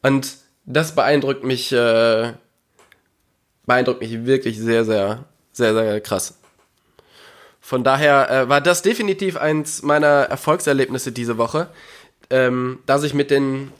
[0.01, 2.33] Und das beeindruckt mich, äh,
[3.65, 6.37] beeindruckt mich wirklich sehr, sehr, sehr, sehr krass.
[7.59, 11.69] Von daher äh, war das definitiv eins meiner Erfolgserlebnisse diese Woche,
[12.29, 13.71] ähm, dass ich mit den,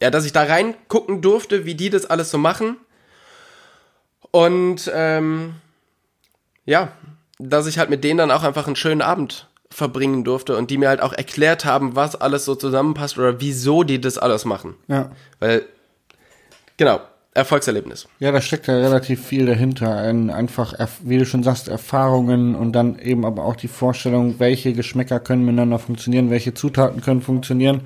[0.00, 2.76] ja, dass ich da reingucken durfte, wie die das alles so machen.
[4.32, 5.54] Und ähm,
[6.64, 6.88] ja,
[7.38, 10.78] dass ich halt mit denen dann auch einfach einen schönen Abend verbringen durfte und die
[10.78, 14.74] mir halt auch erklärt haben, was alles so zusammenpasst oder wieso die das alles machen.
[14.88, 15.10] ja.
[15.38, 15.62] Weil,
[16.76, 17.00] genau,
[17.34, 18.08] Erfolgserlebnis.
[18.18, 19.96] Ja, da steckt ja relativ viel dahinter.
[19.96, 24.74] Ein, einfach, wie du schon sagst, Erfahrungen und dann eben aber auch die Vorstellung, welche
[24.74, 27.82] Geschmäcker können miteinander funktionieren, welche Zutaten können funktionieren.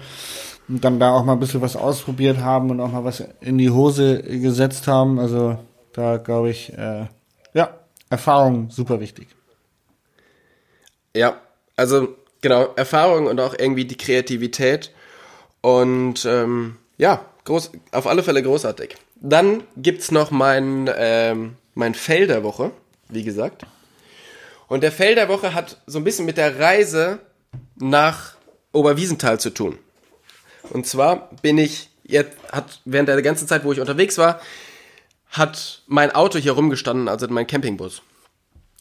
[0.69, 3.57] Und dann da auch mal ein bisschen was ausprobiert haben und auch mal was in
[3.57, 5.21] die Hose gesetzt haben.
[5.21, 5.59] Also
[5.97, 7.07] da glaube ich, äh,
[7.55, 7.81] ja,
[8.11, 9.29] Erfahrung super wichtig.
[11.15, 11.41] Ja,
[11.75, 14.93] also genau, Erfahrung und auch irgendwie die Kreativität.
[15.63, 18.97] Und ähm, ja, groß, auf alle Fälle großartig.
[19.17, 22.73] Dann gibt's noch mein, ähm, mein Fail der Woche,
[23.09, 23.65] wie gesagt.
[24.69, 27.21] Und der Fail der Woche hat so ein bisschen mit der Reise
[27.77, 28.35] nach
[28.73, 29.79] Oberwiesenthal zu tun.
[30.71, 34.41] Und zwar bin ich jetzt, hat während der ganzen Zeit, wo ich unterwegs war,
[35.31, 38.03] hat mein Auto hier rumgestanden, also mein Campingbus.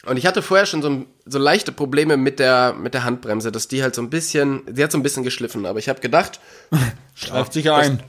[0.05, 3.67] Und ich hatte vorher schon so, so leichte Probleme mit der, mit der Handbremse, dass
[3.67, 6.39] die halt so ein bisschen, die hat so ein bisschen geschliffen, aber ich habe gedacht,
[7.15, 8.03] Schreibt sich ein.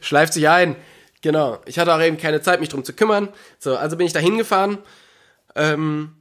[0.00, 0.76] schleift sich ein.
[1.20, 1.58] Genau.
[1.66, 3.28] Ich hatte auch eben keine Zeit, mich drum zu kümmern.
[3.58, 4.78] So, also bin ich da hingefahren
[5.54, 6.16] ähm,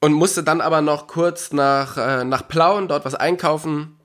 [0.00, 3.96] und musste dann aber noch kurz nach, äh, nach Plauen dort was einkaufen.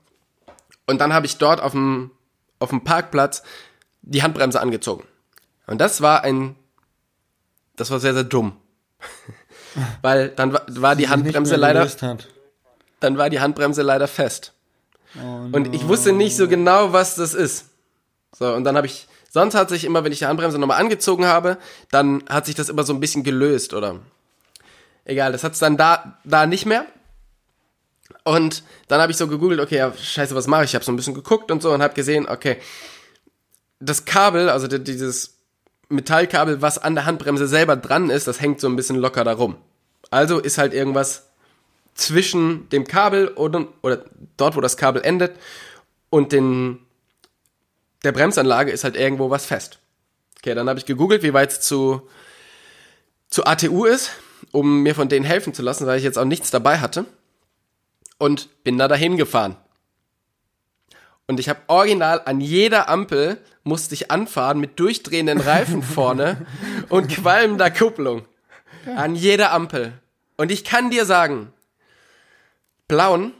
[0.86, 2.10] Und dann habe ich dort auf dem,
[2.58, 3.42] auf dem Parkplatz
[4.02, 5.04] die Handbremse angezogen.
[5.66, 6.56] Und das war ein,
[7.76, 8.56] das war sehr, sehr dumm.
[10.02, 12.28] Weil dann war, war die Handbremse leider, Hat.
[13.00, 14.52] dann war die Handbremse leider fest.
[15.16, 17.66] Oh Und ich wusste nicht so genau, was das ist.
[18.36, 21.26] So, und dann habe ich, sonst hat sich immer, wenn ich die Handbremse nochmal angezogen
[21.26, 21.58] habe,
[21.90, 24.00] dann hat sich das immer so ein bisschen gelöst, oder?
[25.04, 26.86] Egal, das hat's dann da, da nicht mehr.
[28.24, 30.70] Und dann habe ich so gegoogelt, okay, ja, scheiße, was mache ich?
[30.70, 32.58] Ich habe so ein bisschen geguckt und so und habe gesehen, okay,
[33.78, 35.35] das Kabel, also di- dieses
[35.88, 39.32] Metallkabel, was an der Handbremse selber dran ist, das hängt so ein bisschen locker da
[39.32, 39.56] rum.
[40.10, 41.28] Also ist halt irgendwas
[41.94, 44.04] zwischen dem Kabel oder, oder
[44.36, 45.36] dort, wo das Kabel endet
[46.10, 46.78] und den,
[48.04, 49.78] der Bremsanlage ist halt irgendwo was fest.
[50.38, 52.02] Okay, dann habe ich gegoogelt, wie weit es zu,
[53.28, 54.10] zu ATU ist,
[54.52, 57.06] um mir von denen helfen zu lassen, weil ich jetzt auch nichts dabei hatte.
[58.18, 59.56] Und bin da dahin gefahren.
[61.28, 66.46] Und ich habe original an jeder Ampel musste ich anfahren mit durchdrehenden Reifen vorne
[66.88, 68.24] und qualmender Kupplung.
[68.94, 69.92] An jeder Ampel.
[70.36, 71.52] Und ich kann dir sagen,
[72.86, 73.32] Blauen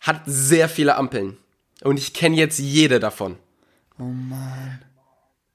[0.00, 1.36] hat sehr viele Ampeln.
[1.82, 3.36] Und ich kenne jetzt jede davon.
[3.98, 4.80] Oh Mann.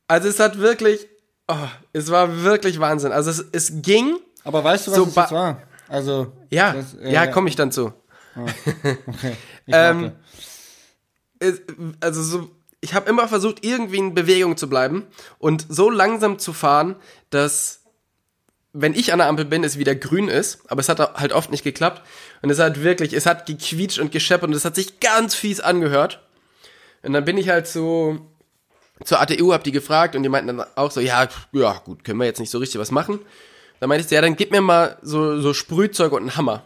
[0.07, 1.07] Also es hat wirklich,
[1.47, 1.55] oh,
[1.93, 3.11] es war wirklich Wahnsinn.
[3.11, 5.63] Also es, es ging, Aber weißt du, was So es war?
[5.87, 6.31] Also.
[6.51, 7.93] ja, das, äh, ja, komme ich dann zu.
[8.35, 8.97] Okay.
[9.67, 10.11] Ich Ähm,
[11.99, 12.49] also so,
[12.81, 15.05] ich habe immer versucht, irgendwie in Bewegung zu bleiben
[15.39, 16.95] und so langsam zu fahren,
[17.29, 17.81] dass
[18.73, 21.49] wenn ich an der Ampel bin, es wieder grün ist, aber es hat halt oft
[21.49, 22.01] nicht geklappt
[22.41, 25.61] und es hat wirklich, es hat gequietscht und gescheppert und es hat sich ganz fies
[25.61, 26.21] angehört.
[27.01, 28.19] Und dann bin ich halt so
[29.03, 32.19] zur ATU, hab die gefragt und die meinten dann auch so, ja, ja, gut, können
[32.19, 33.19] wir jetzt nicht so richtig was machen.
[33.79, 36.63] Dann meinte ich, ja, dann gib mir mal so, so Sprühzeug und einen Hammer.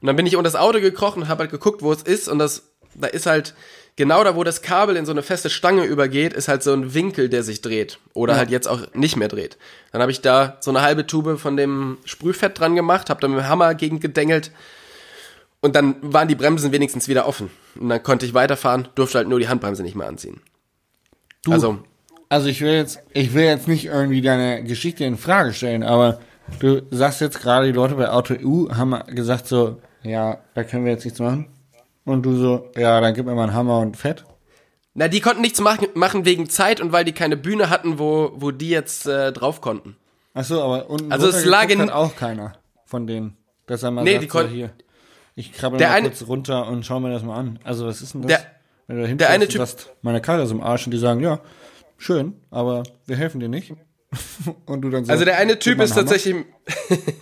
[0.00, 2.28] Und dann bin ich unter das Auto gekrochen und habe halt geguckt, wo es ist.
[2.28, 3.54] Und das, da ist halt
[3.96, 6.94] genau da, wo das Kabel in so eine feste Stange übergeht, ist halt so ein
[6.94, 7.98] Winkel, der sich dreht.
[8.14, 9.56] Oder halt jetzt auch nicht mehr dreht.
[9.92, 13.28] Dann habe ich da so eine halbe Tube von dem Sprühfett dran gemacht, habe da
[13.28, 14.50] mit dem Hammer gegen gedengelt.
[15.60, 17.50] Und dann waren die Bremsen wenigstens wieder offen.
[17.80, 20.40] Und dann konnte ich weiterfahren, durfte halt nur die Handbremse nicht mehr anziehen.
[21.44, 21.78] Du, Also,
[22.28, 26.20] Also ich will jetzt, ich will jetzt nicht irgendwie deine Geschichte in Frage stellen, aber
[26.60, 30.84] du sagst jetzt gerade, die Leute bei Auto EU haben gesagt so, ja, da können
[30.84, 31.48] wir jetzt nichts machen.
[32.06, 34.24] Und du so, ja, dann gib mir mal einen Hammer und Fett.
[34.94, 38.32] na, die konnten nichts machen, machen wegen Zeit und weil die keine Bühne hatten, wo,
[38.36, 39.96] wo die jetzt äh, drauf konnten.
[40.32, 42.52] Ach so, aber unten Also es lag in- hat auch keiner
[42.86, 43.36] von denen.
[43.66, 44.70] Dass er mal Nee, sagt, die so, kon- hier,
[45.34, 47.58] ich krabbel Der mal eine- kurz runter und schau mir das mal an.
[47.64, 48.28] Also was ist denn das?
[48.30, 48.46] Der-
[48.86, 51.20] Wenn du da der eine Typ- sagst, meine Karre ist im Arsch und die sagen,
[51.20, 51.40] ja,
[51.98, 53.74] schön, aber wir helfen dir nicht.
[54.66, 56.36] und du dann so, Also der eine Typ ist tatsächlich.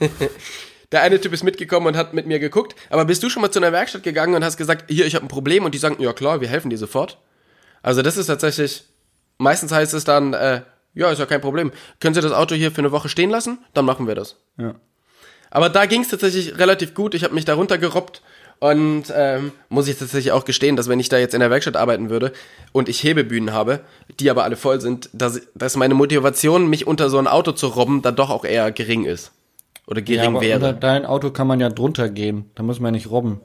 [0.95, 2.77] der eine Typ ist mitgekommen und hat mit mir geguckt.
[2.89, 5.25] Aber bist du schon mal zu einer Werkstatt gegangen und hast gesagt, hier, ich habe
[5.25, 7.19] ein Problem und die sagen, ja klar, wir helfen dir sofort.
[7.83, 8.85] Also das ist tatsächlich.
[9.37, 10.61] Meistens heißt es dann, äh,
[10.95, 11.73] ja, ist ja kein Problem.
[11.99, 13.59] Können Sie das Auto hier für eine Woche stehen lassen?
[13.75, 14.37] Dann machen wir das.
[14.57, 14.77] Ja.
[15.51, 17.15] Aber da ging es tatsächlich relativ gut.
[17.15, 18.23] Ich habe mich da runtergerobbt
[18.61, 21.77] und ähm, muss ich tatsächlich auch gestehen, dass wenn ich da jetzt in der Werkstatt
[21.77, 22.33] arbeiten würde
[22.71, 23.81] und ich Hebebühnen habe,
[24.21, 27.67] die aber alle voll sind, dass, dass meine Motivation, mich unter so ein Auto zu
[27.67, 29.33] robben, dann doch auch eher gering ist.
[29.87, 30.57] Oder Ja, gering aber wäre.
[30.57, 32.51] unter dein Auto kann man ja drunter gehen.
[32.55, 33.41] Da muss man ja nicht robben.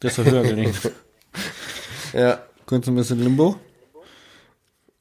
[0.00, 0.90] Das ist ja höher gelegt.
[2.12, 2.40] Ja.
[2.66, 3.56] Kurz ein bisschen Limbo.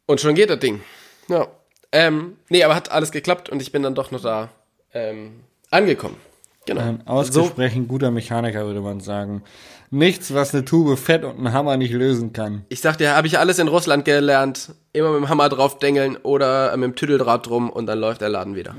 [0.05, 0.81] Und schon geht das Ding.
[1.27, 1.47] Ja.
[1.91, 4.49] Ähm, nee, aber hat alles geklappt und ich bin dann doch noch da
[4.93, 6.17] ähm, angekommen.
[6.65, 6.81] Genau.
[6.81, 9.43] Ein so, ausgesprochen guter Mechaniker, würde man sagen.
[9.89, 12.65] Nichts, was eine Tube Fett und ein Hammer nicht lösen kann.
[12.67, 14.73] ich sag dir, habe ich alles in Russland gelernt.
[14.91, 18.27] Immer mit dem Hammer drauf dengeln oder mit dem Tüdeldraht drum und dann läuft der
[18.29, 18.75] Laden wieder.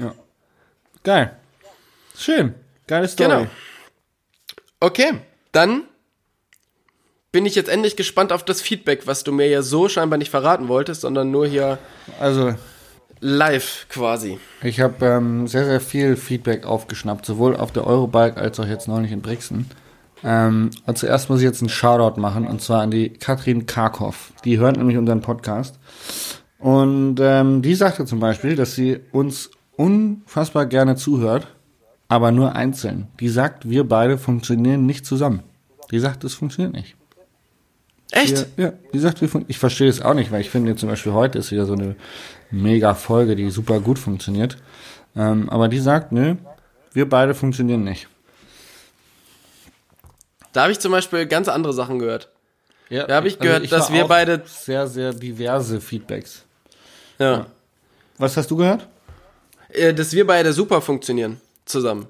[1.09, 1.31] Geil.
[2.19, 2.55] Schön.
[2.87, 3.31] Geile Story.
[3.31, 3.47] Genau.
[4.79, 5.15] Okay,
[5.53, 5.85] dann
[7.33, 10.31] bin ich jetzt endlich gespannt auf das Feedback, was du mir ja so scheinbar nicht
[10.31, 11.79] verraten wolltest, sondern nur hier
[12.21, 12.55] Also,
[13.21, 14.39] live quasi.
[14.63, 18.87] ich habe ähm, sehr, sehr viel Feedback aufgeschnappt, sowohl auf der Eurobike als auch jetzt
[18.87, 19.71] neulich in Brixen.
[20.23, 24.31] Ähm, und zuerst muss ich jetzt einen Shoutout machen, und zwar an die Katrin Karkow.
[24.45, 25.79] Die hört nämlich unseren Podcast.
[26.59, 31.47] Und ähm, die sagte zum Beispiel, dass sie uns unfassbar gerne zuhört,
[32.09, 33.09] aber nur einzeln.
[33.21, 35.43] Die sagt, wir beide funktionieren nicht zusammen.
[35.91, 36.97] Die sagt, es funktioniert nicht.
[38.11, 38.47] Echt?
[38.57, 41.13] Ja, ja, die sagt, wir ich verstehe es auch nicht, weil ich finde zum Beispiel
[41.13, 41.95] heute ist wieder so eine
[42.51, 44.57] mega Folge, die super gut funktioniert.
[45.15, 46.37] Ähm, aber die sagt, nö,
[46.93, 48.09] wir beide funktionieren nicht.
[50.53, 52.31] Da habe ich zum Beispiel ganz andere Sachen gehört.
[52.89, 54.43] Ja, Da habe ich gehört, Also ich dass wir beide.
[54.47, 56.45] sehr, sehr diverse Feedbacks.
[57.19, 57.47] Ja.
[58.17, 58.89] Was hast du gehört?
[59.69, 62.07] Äh, Dass wir beide super funktionieren zusammen.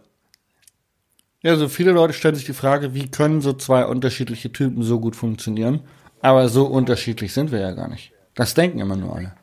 [1.43, 4.99] Ja, so viele Leute stellen sich die Frage, wie können so zwei unterschiedliche Typen so
[4.99, 5.81] gut funktionieren?
[6.21, 8.13] Aber so unterschiedlich sind wir ja gar nicht.
[8.35, 9.35] Das denken immer nur alle.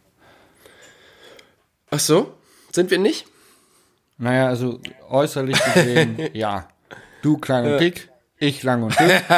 [1.90, 2.34] Ach so?
[2.74, 3.26] Sind wir nicht?
[4.18, 6.68] Naja, also äußerlich gesehen, ja.
[7.22, 9.24] Du klein und dick, ich lang und dick.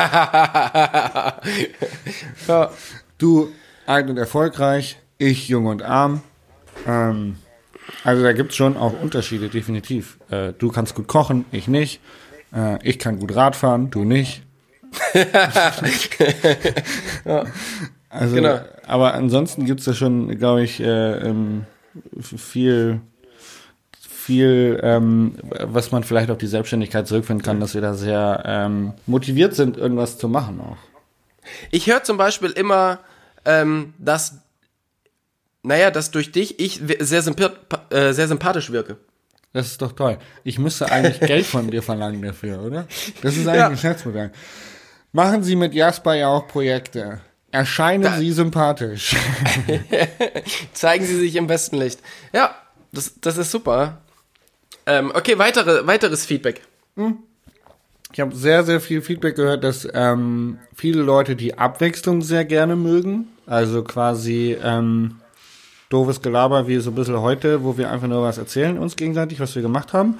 [2.48, 2.72] Ja.
[3.18, 3.52] Du
[3.86, 6.22] alt und erfolgreich, ich jung und arm.
[6.86, 7.38] Ähm,
[8.04, 10.18] also da gibt's schon auch Unterschiede, definitiv.
[10.30, 12.00] Äh, du kannst gut kochen, ich nicht.
[12.54, 14.44] Äh, ich kann gut Rad fahren, du nicht.
[18.10, 18.60] Also, Genau.
[18.88, 21.66] aber ansonsten gibt's da schon, glaube ich, äh, ähm,
[22.22, 23.02] viel,
[24.00, 28.94] viel, ähm, was man vielleicht auf die Selbstständigkeit zurückfinden kann, dass wir da sehr ähm,
[29.08, 30.78] motiviert sind, irgendwas zu machen auch.
[31.70, 33.00] Ich höre zum Beispiel immer,
[33.46, 34.40] ähm, dass,
[35.64, 37.20] naja, dass durch dich ich sehr,
[37.90, 38.98] äh, sehr sympathisch wirke.
[39.54, 40.18] Das ist doch toll.
[40.44, 42.88] Ich müsste eigentlich Geld von dir verlangen dafür, oder?
[43.22, 43.66] Das ist eigentlich Ja.
[43.68, 44.32] ein Geschäftsmodell.
[45.14, 47.22] Machen Sie mit Jasper ja auch Projekte.
[47.52, 49.16] Erscheinen Sie sympathisch.
[50.74, 52.00] Zeigen Sie sich im besten Licht.
[52.34, 52.56] Ja,
[52.92, 54.02] das, das ist super.
[54.86, 56.62] Ähm, okay, weitere, weiteres Feedback.
[58.14, 62.76] Ich habe sehr, sehr viel Feedback gehört, dass ähm, viele Leute die Abwechslung sehr gerne
[62.76, 63.28] mögen.
[63.46, 65.20] Also quasi ähm,
[65.90, 69.40] doofes Gelaber wie so ein bisschen heute, wo wir einfach nur was erzählen uns gegenseitig,
[69.40, 70.20] was wir gemacht haben.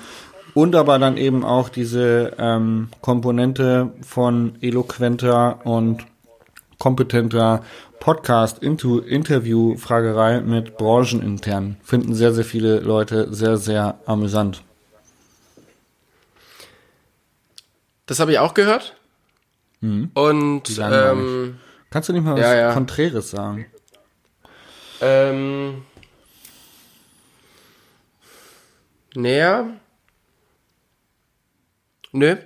[0.54, 6.06] Und aber dann eben auch diese ähm, Komponente von eloquenter und
[6.80, 7.64] kompetenter
[8.00, 14.64] Podcast into Interview Fragerei mit branchenintern finden sehr sehr viele Leute sehr sehr amüsant.
[18.06, 18.96] Das habe ich auch gehört.
[19.82, 21.12] Und langweilig.
[21.12, 21.58] ähm,
[21.90, 22.74] Kannst du nicht mal was Ja, ja.
[22.74, 23.66] Konträres sagen?
[25.02, 25.84] Ähm,
[29.16, 29.70] näher.
[32.12, 32.38] Nö.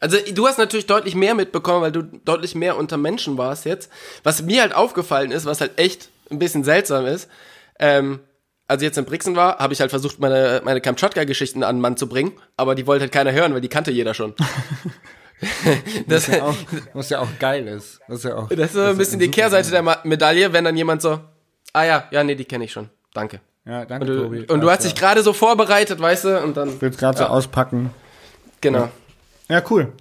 [0.00, 3.90] Also du hast natürlich deutlich mehr mitbekommen, weil du deutlich mehr unter Menschen warst jetzt.
[4.22, 7.28] Was mir halt aufgefallen ist, was halt echt ein bisschen seltsam ist,
[7.78, 8.20] ähm,
[8.68, 11.80] als ich jetzt in Brixen war, habe ich halt versucht, meine, meine Kamtschatka-Geschichten an den
[11.80, 14.34] Mann zu bringen, aber die wollte halt keiner hören, weil die kannte jeder schon.
[16.08, 16.54] das, Ja, auch,
[16.94, 18.00] was ja auch geil ist.
[18.08, 21.02] Was ja auch, das ist so ein bisschen die Kehrseite der Medaille, wenn dann jemand
[21.02, 21.18] so,
[21.72, 22.88] ah ja, ja, nee, die kenne ich schon.
[23.12, 23.40] Danke.
[23.64, 24.46] Ja, danke, Und du, Tobi.
[24.52, 27.18] und du hast dich gerade so vorbereitet, weißt du, und dann, Ich will es gerade
[27.18, 27.90] so auspacken.
[28.60, 28.88] genau.
[29.48, 29.92] Ja, cool.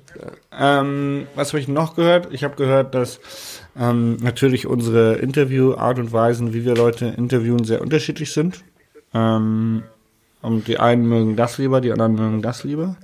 [0.58, 2.30] Ähm, was habe ich noch gehört?
[2.34, 3.20] Ich habe gehört, dass
[3.80, 8.64] ähm, natürlich unsere Interviewart und Weisen, wie wir Leute interviewen, sehr unterschiedlich sind.
[9.14, 9.84] Ähm,
[10.42, 12.96] und die einen mögen das lieber, die anderen mögen das lieber.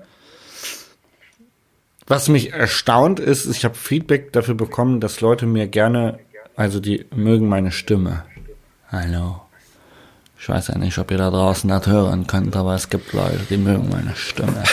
[2.08, 6.20] Was mich erstaunt ist, ich habe Feedback dafür bekommen, dass Leute mir gerne,
[6.56, 8.24] also die mögen meine Stimme.
[8.90, 9.42] Hallo.
[10.40, 13.40] Ich weiß ja nicht, ob ihr da draußen das hören könnt, aber es gibt Leute,
[13.50, 14.64] die mögen meine Stimme.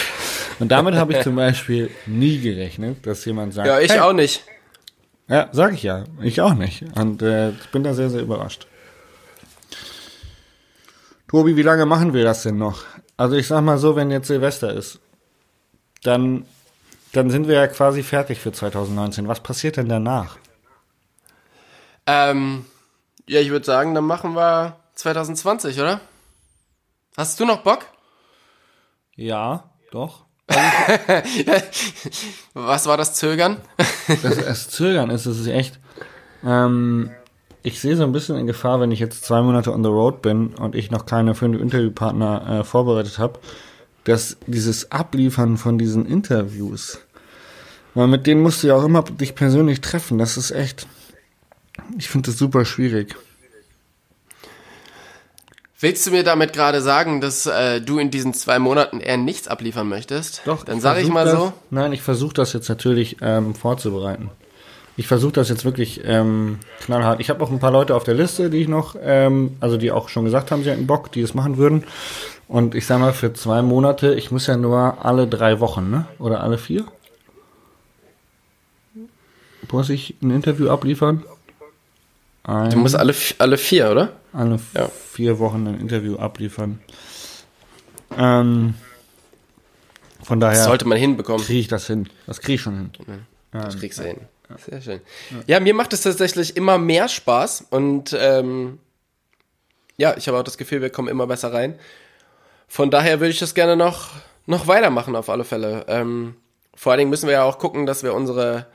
[0.59, 4.14] Und damit habe ich zum Beispiel nie gerechnet, dass jemand sagt, Ja, ich hey, auch
[4.14, 4.45] nicht.
[5.29, 6.05] ja, sag ich ja.
[6.22, 6.85] Ich auch nicht.
[6.97, 8.66] Und äh, ich bin da sehr, sehr überrascht.
[11.29, 12.85] Tobi, wie lange machen wir das denn noch?
[13.18, 14.99] Also ich sag mal so, wenn jetzt Silvester ist,
[16.03, 16.47] dann,
[17.13, 19.29] dann sind wir ja quasi fertig für 2019.
[19.29, 20.37] Was passiert denn danach?
[22.07, 22.65] Ähm,
[23.27, 26.01] ja, ich würde sagen, dann machen wir 2020, oder?
[27.17, 27.87] Hast du noch Bock?
[29.17, 30.25] Ja, doch.
[32.55, 33.59] Was war das Zögern?
[34.23, 35.79] Das, das Zögern ist, es ist echt.
[36.45, 37.11] Ähm,
[37.63, 40.23] ich sehe so ein bisschen in Gefahr, wenn ich jetzt zwei Monate on the road
[40.23, 43.41] bin und ich noch keine fünf Interviewpartner äh, vorbereitet habe,
[44.05, 46.99] dass dieses Abliefern von diesen Interviews,
[47.94, 50.18] weil mit denen musst du ja auch immer dich persönlich treffen.
[50.18, 50.86] Das ist echt.
[51.96, 53.16] Ich finde das super schwierig.
[55.80, 59.46] Willst du mir damit gerade sagen, dass äh, du in diesen zwei Monaten eher nichts
[59.46, 60.42] abliefern möchtest?
[60.44, 61.53] Doch, Dann sage ich mal das, so.
[61.70, 64.30] Nein, ich versuche das jetzt natürlich ähm, vorzubereiten.
[64.96, 67.20] Ich versuche das jetzt wirklich ähm, knallhart.
[67.20, 69.92] Ich habe auch ein paar Leute auf der Liste, die ich noch, ähm, also die
[69.92, 71.84] auch schon gesagt haben, sie hätten Bock, die es machen würden.
[72.49, 76.07] Und ich sag mal, für zwei Monate, ich muss ja nur alle drei Wochen, ne?
[76.18, 76.84] Oder alle vier?
[79.70, 81.24] Muss ich ein Interview abliefern?
[82.44, 84.12] Ein, Du musst alle, alle vier, oder?
[84.32, 84.88] alle Ja.
[84.88, 86.80] vier Wochen ein Interview abliefern.
[88.16, 88.74] Ähm,
[90.22, 91.44] von daher Das sollte man hinbekommen.
[91.44, 92.09] kriege ich das hin.
[92.26, 92.90] Das kriege ich schon hin.
[93.53, 94.18] Das kriegst du hin.
[94.57, 95.01] Sehr schön.
[95.46, 98.78] Ja, mir macht es tatsächlich immer mehr Spaß und ähm,
[99.99, 101.74] ja, ich habe auch das Gefühl, wir kommen immer besser rein.
[102.69, 104.11] Von daher würde ich das gerne noch,
[104.47, 105.87] noch weitermachen auf alle Fälle.
[105.89, 106.37] Ähm,
[106.75, 108.66] vor allen Dingen müssen wir ja auch gucken, dass wir unsere,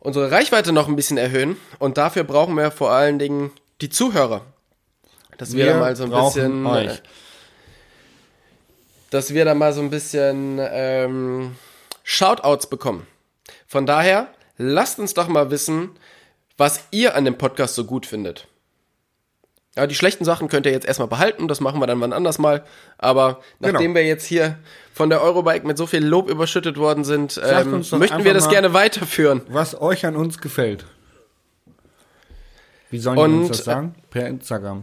[0.00, 3.50] unsere Reichweite noch ein bisschen erhöhen und dafür brauchen wir vor allen Dingen
[3.80, 4.42] die Zuhörer.
[5.38, 6.86] Dass wir, Wir da mal so ein bisschen, euch.
[6.86, 6.98] äh,
[9.08, 11.56] dass wir da mal so ein bisschen ähm,
[12.02, 13.06] Shoutouts bekommen.
[13.66, 14.28] Von daher,
[14.58, 15.90] lasst uns doch mal wissen,
[16.58, 18.48] was ihr an dem Podcast so gut findet.
[19.76, 22.38] Ja, die schlechten Sachen könnt ihr jetzt erstmal behalten, das machen wir dann wann anders
[22.38, 22.64] mal.
[22.98, 23.94] Aber nachdem Genau.
[23.94, 24.58] wir jetzt hier
[24.92, 28.72] von der Eurobike mit so viel Lob überschüttet worden sind, ähm, möchten wir das gerne
[28.74, 29.42] weiterführen.
[29.48, 30.84] Was euch an uns gefällt.
[32.90, 33.94] Wie sollen Und, uns das sagen?
[34.10, 34.82] Per Instagram.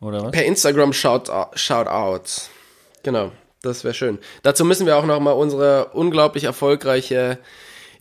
[0.00, 0.32] Oder was?
[0.32, 2.50] Per Instagram Shout Shoutouts.
[3.04, 3.30] Genau,
[3.62, 4.18] das wäre schön.
[4.42, 7.38] Dazu müssen wir auch noch mal unsere unglaublich erfolgreiche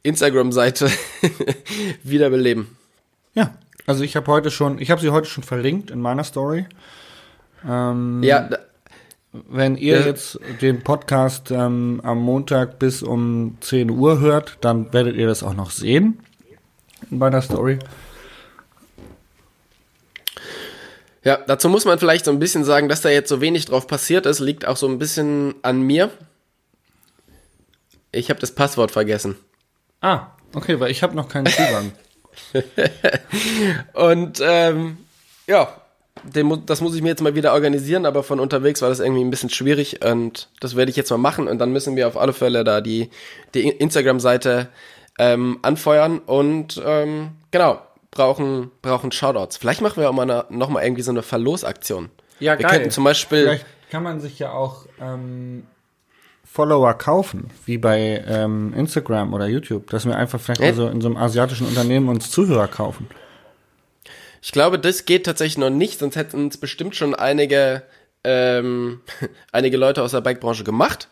[0.01, 0.89] Instagram-Seite
[2.03, 2.75] wiederbeleben.
[3.35, 3.53] Ja.
[3.87, 6.65] Also ich habe heute schon, ich habe sie heute schon verlinkt in meiner Story.
[7.67, 8.49] Ähm, Ja,
[9.31, 10.05] Wenn ihr Ja.
[10.05, 15.41] jetzt den Podcast ähm, am Montag bis um 10 Uhr hört, dann werdet ihr das
[15.41, 16.19] auch noch sehen
[17.09, 17.79] in meiner Story.
[21.23, 23.87] Ja, dazu muss man vielleicht so ein bisschen sagen, dass da jetzt so wenig drauf
[23.87, 26.11] passiert ist, liegt auch so ein bisschen an mir.
[28.11, 29.35] Ich habe das Passwort vergessen.
[30.01, 31.91] Ah, okay, weil ich habe noch keinen Zugang.
[33.93, 34.97] Und ähm,
[35.47, 35.81] ja,
[36.23, 39.23] den, das muss ich mir jetzt mal wieder organisieren, aber von unterwegs war das irgendwie
[39.23, 42.17] ein bisschen schwierig und das werde ich jetzt mal machen und dann müssen wir auf
[42.17, 43.09] alle Fälle da die,
[43.53, 44.69] die Instagram-Seite
[45.19, 47.81] ähm, anfeuern und ähm, genau,
[48.11, 49.57] brauchen, brauchen Shoutouts.
[49.57, 52.09] Vielleicht machen wir auch mal eine, noch mal irgendwie so eine Verlosaktion.
[52.39, 55.65] Ja, wir könnten zum Beispiel Vielleicht kann man sich ja auch ähm,
[56.53, 60.67] Follower kaufen, wie bei ähm, Instagram oder YouTube, dass wir einfach vielleicht Ja.
[60.67, 63.07] mal so in so einem asiatischen Unternehmen uns Zuhörer kaufen.
[64.39, 67.81] Ich glaube, das geht tatsächlich noch nicht, sonst hätten es bestimmt schon einige,
[68.23, 69.01] ähm,
[69.51, 71.07] einige Leute aus der Bike-Branche gemacht.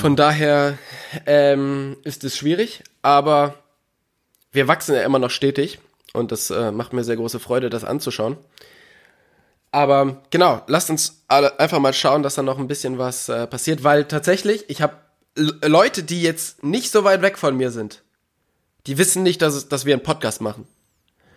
[0.00, 0.78] Von daher
[1.26, 3.56] ähm, ist es schwierig, aber
[4.52, 5.80] wir wachsen ja immer noch stetig
[6.14, 8.38] und das äh, macht mir sehr große Freude, das anzuschauen.
[9.70, 13.46] Aber genau, lasst uns alle einfach mal schauen, dass da noch ein bisschen was äh,
[13.46, 14.94] passiert, weil tatsächlich, ich habe
[15.36, 18.02] Leute, die jetzt nicht so weit weg von mir sind,
[18.86, 20.66] die wissen nicht, dass, es, dass wir einen Podcast machen.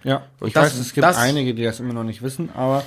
[0.03, 2.49] Ja, Und ich das- weiß, es gibt das- einige, die das immer noch nicht wissen,
[2.55, 2.83] aber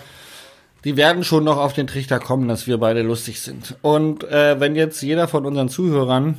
[0.84, 3.76] die werden schon noch auf den Trichter kommen, dass wir beide lustig sind.
[3.82, 6.38] Und äh, wenn jetzt jeder von unseren Zuhörern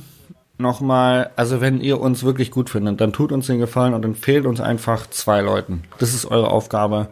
[0.58, 4.46] nochmal, also wenn ihr uns wirklich gut findet, dann tut uns den Gefallen und empfehlt
[4.46, 5.84] uns einfach zwei Leuten.
[5.98, 7.08] Das ist eure Aufgabe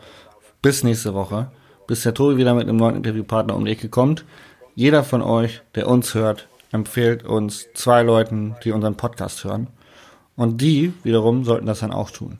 [0.62, 1.50] bis nächste Woche,
[1.86, 4.24] bis der Tobi wieder mit einem neuen Interviewpartner um die Ecke kommt.
[4.74, 9.68] Jeder von euch, der uns hört, empfiehlt uns zwei Leuten, die unseren Podcast hören.
[10.36, 12.38] Und die wiederum sollten das dann auch tun.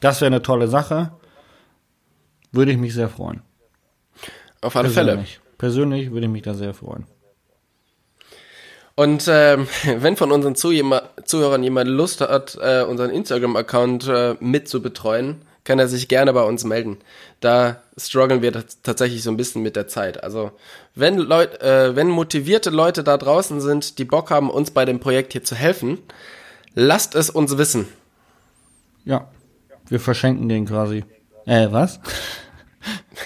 [0.00, 1.12] Das wäre eine tolle Sache.
[2.50, 3.42] Würde ich mich sehr freuen.
[4.60, 5.12] Auf alle Fälle.
[5.12, 5.40] Persönlich.
[5.58, 7.06] Persönlich würde ich mich da sehr freuen.
[8.96, 9.68] Und ähm,
[9.98, 15.42] wenn von unseren Zuhörer- Zuhörern jemand Lust hat, äh, unseren Instagram-Account äh, mit zu betreuen,
[15.66, 16.96] kann er sich gerne bei uns melden.
[17.40, 20.24] Da strugglen wir tats- tatsächlich so ein bisschen mit der Zeit.
[20.24, 20.52] Also
[20.94, 24.98] wenn Leut, äh, wenn motivierte Leute da draußen sind, die Bock haben, uns bei dem
[25.00, 25.98] Projekt hier zu helfen,
[26.74, 27.86] lasst es uns wissen.
[29.04, 29.28] Ja.
[29.88, 31.04] Wir verschenken den quasi.
[31.44, 32.00] Äh, was?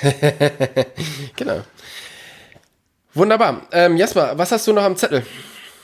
[1.36, 1.61] Genau.
[3.14, 3.62] Wunderbar.
[3.72, 5.24] Ähm, Jasper, was hast du noch am Zettel?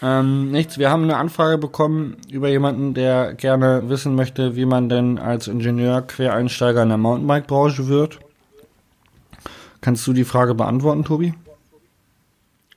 [0.03, 0.79] Ähm, nichts.
[0.79, 5.49] Wir haben eine Anfrage bekommen über jemanden, der gerne wissen möchte, wie man denn als
[5.49, 8.19] Ingenieur Quereinsteiger in der Mountainbike-Branche wird.
[9.81, 11.35] Kannst du die Frage beantworten, Tobi?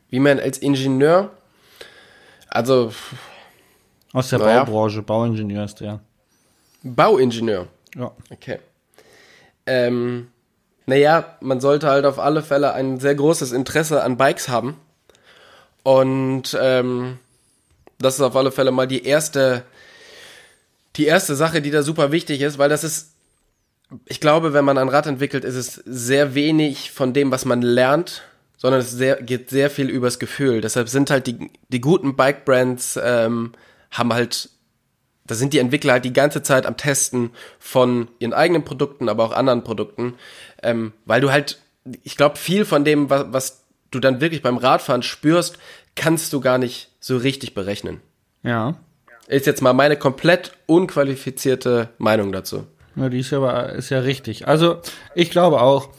[0.09, 1.31] Wie man als Ingenieur,
[2.47, 2.91] also
[4.13, 4.63] Aus der Naja.
[4.63, 5.99] Baubranche, Bauingenieur ist der.
[6.83, 7.67] Bauingenieur.
[7.95, 8.11] Ja.
[8.31, 8.59] Okay.
[9.65, 10.27] Ähm,
[10.85, 14.77] naja, man sollte halt auf alle Fälle ein sehr großes Interesse an Bikes haben.
[15.83, 17.19] Und ähm,
[17.97, 19.63] das ist auf alle Fälle mal die erste,
[20.95, 23.11] die erste Sache, die da super wichtig ist, weil das ist,
[24.05, 27.61] ich glaube, wenn man ein Rad entwickelt, ist es sehr wenig von dem, was man
[27.61, 28.23] lernt,
[28.57, 30.61] sondern es sehr, geht sehr viel übers Gefühl.
[30.61, 33.53] Deshalb sind halt die, die guten Bike-Brands, ähm,
[33.91, 34.49] haben halt
[35.29, 39.23] da sind die Entwickler halt die ganze Zeit am Testen von ihren eigenen Produkten, aber
[39.23, 40.15] auch anderen Produkten,
[40.63, 41.59] ähm, weil du halt,
[42.03, 43.58] ich glaube, viel von dem, was, was
[43.91, 45.57] du dann wirklich beim Radfahren spürst,
[45.95, 48.01] kannst du gar nicht so richtig berechnen.
[48.43, 48.75] Ja.
[49.27, 52.65] Ist jetzt mal meine komplett unqualifizierte Meinung dazu.
[52.95, 54.47] Ja, die ist ja, aber- ist ja richtig.
[54.47, 54.77] Also,
[55.15, 55.89] ich glaube auch,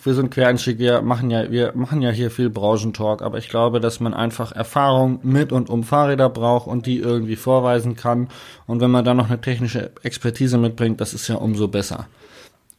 [0.00, 3.48] für so einen Quereinstieg, wir machen ja, wir machen ja hier viel Branchentalk, aber ich
[3.48, 8.28] glaube, dass man einfach Erfahrung mit und um Fahrräder braucht und die irgendwie vorweisen kann.
[8.66, 12.08] Und wenn man dann noch eine technische Expertise mitbringt, das ist ja umso besser.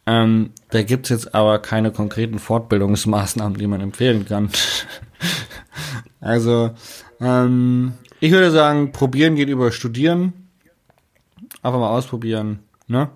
[0.07, 4.49] Ähm, da gibt's jetzt aber keine konkreten Fortbildungsmaßnahmen, die man empfehlen kann.
[6.21, 6.71] also,
[7.19, 10.33] ähm, ich würde sagen, probieren geht über studieren.
[11.63, 13.09] Einfach mal ausprobieren, ne?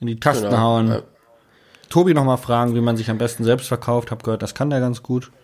[0.00, 0.88] In die Tasten Genau, hauen.
[0.88, 1.02] ja.
[1.88, 4.10] Tobi noch mal fragen, wie man sich am besten selbst verkauft.
[4.10, 5.30] Hab gehört, das kann der ganz gut.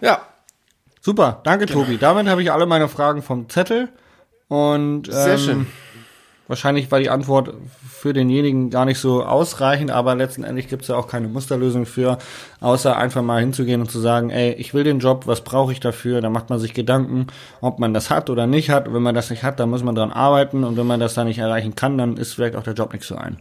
[0.00, 0.28] Ja,
[1.08, 1.96] Super, danke Tobi.
[1.96, 3.88] Damit habe ich alle meine Fragen vom Zettel.
[4.48, 5.66] Und Sehr ähm, schön.
[6.48, 7.54] Wahrscheinlich war die Antwort
[7.88, 12.18] für denjenigen gar nicht so ausreichend, aber letztendlich gibt es ja auch keine Musterlösung für,
[12.60, 15.80] außer einfach mal hinzugehen und zu sagen, ey, ich will den Job, was brauche ich
[15.80, 16.20] dafür?
[16.20, 17.26] Da macht man sich Gedanken,
[17.60, 18.88] ob man das hat oder nicht hat.
[18.88, 20.64] Und wenn man das nicht hat, dann muss man dran arbeiten.
[20.64, 23.08] Und wenn man das dann nicht erreichen kann, dann ist vielleicht auch der Job nichts
[23.08, 23.38] für einen.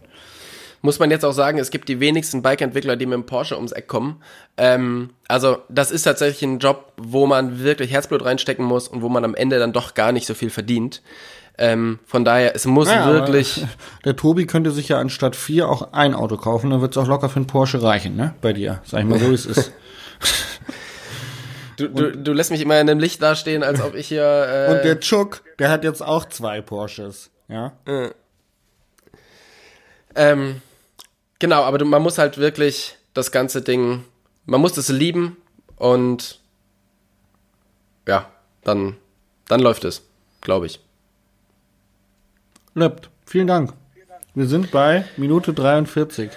[0.82, 3.72] muss man jetzt auch sagen, es gibt die wenigsten Bike-Entwickler, die mit dem Porsche ums
[3.72, 4.22] Eck kommen.
[4.58, 9.10] Ähm, also das ist tatsächlich ein Job, wo man wirklich Herzblut reinstecken muss und wo
[9.10, 11.02] man am Ende dann doch gar nicht so viel verdient.
[11.60, 13.66] Ähm, von daher, es muss Ja, wirklich...
[14.06, 17.08] Der Tobi könnte sich ja anstatt vier auch ein Auto kaufen, dann wird es auch
[17.08, 18.36] locker für einen Porsche reichen, ne?
[18.42, 18.82] Bei dir.
[18.86, 19.72] Sag ich mal so, wie es ist.
[21.78, 24.24] Du, du, du lässt mich immer in dem Licht dastehen, als ob ich hier...
[24.24, 27.30] Äh, Und der Chuck, der hat jetzt auch zwei Porsches.
[27.50, 27.74] Ja.
[30.16, 30.62] Ähm,
[31.38, 34.04] genau, aber du, man muss halt wirklich das ganze Ding,
[34.46, 35.38] man muss es lieben
[35.76, 36.40] und
[38.08, 38.26] ja,
[38.64, 38.98] dann,
[39.48, 40.02] dann läuft es,
[40.42, 40.80] glaube ich.
[42.78, 43.10] Lebt.
[43.26, 43.74] Vielen Dank.
[44.36, 46.30] Wir sind bei Minute 43.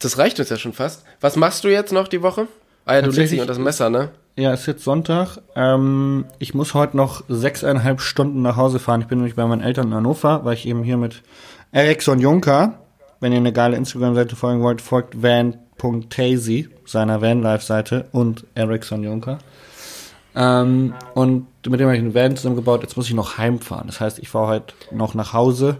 [0.00, 1.04] Das reicht uns ja schon fast.
[1.20, 2.48] Was machst du jetzt noch die Woche?
[2.84, 4.08] Ah ja, du legst dich unter das Messer, ne?
[4.34, 5.38] Ja, ist jetzt Sonntag.
[5.54, 9.02] Ähm, ich muss heute noch sechseinhalb Stunden nach Hause fahren.
[9.02, 11.22] Ich bin nämlich bei meinen Eltern in Hannover, weil ich eben hier mit
[11.70, 12.74] Ericsson Juncker,
[13.20, 19.38] wenn ihr eine geile Instagram-Seite folgen wollt, folgt van.tasy, seiner Vanlife-Seite und Ericsson Juncker.
[20.34, 22.82] Ähm, und mit dem habe ich einen Van zusammengebaut.
[22.82, 23.86] Jetzt muss ich noch heimfahren.
[23.86, 25.78] Das heißt, ich fahre heute noch nach Hause.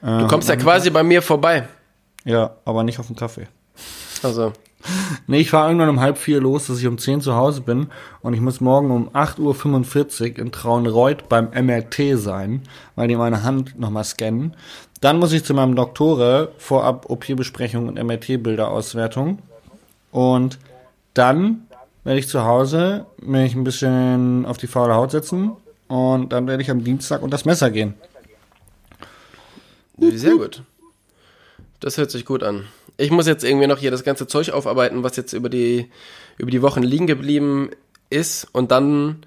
[0.00, 1.68] Du kommst ja quasi bei mir vorbei.
[2.24, 3.46] Ja, aber nicht auf den Kaffee.
[4.22, 4.52] Also,
[5.26, 7.88] Nee, ich fahre irgendwann um halb vier los, dass ich um 10 zu Hause bin
[8.20, 12.62] und ich muss morgen um 8.45 Uhr in Traunreuth beim MRT sein,
[12.96, 14.54] weil die meine Hand nochmal scannen.
[15.00, 19.38] Dann muss ich zu meinem Doktore vorab OP-Besprechung und MRT-Bilderauswertung.
[20.12, 20.58] Und
[21.14, 21.66] dann
[22.04, 25.52] werde ich zu Hause mich ein bisschen auf die faule Haut setzen
[25.88, 27.94] und dann werde ich am Dienstag unter das Messer gehen.
[29.98, 30.62] sehr gut.
[31.80, 32.66] Das hört sich gut an.
[32.96, 35.90] Ich muss jetzt irgendwie noch hier das ganze Zeug aufarbeiten, was jetzt über die,
[36.38, 37.70] über die Wochen liegen geblieben
[38.10, 38.46] ist.
[38.52, 39.24] Und dann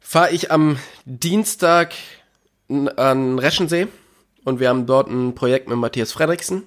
[0.00, 1.94] fahre ich am Dienstag
[2.96, 3.86] an Reschensee
[4.44, 6.64] und wir haben dort ein Projekt mit Matthias Fredriksen.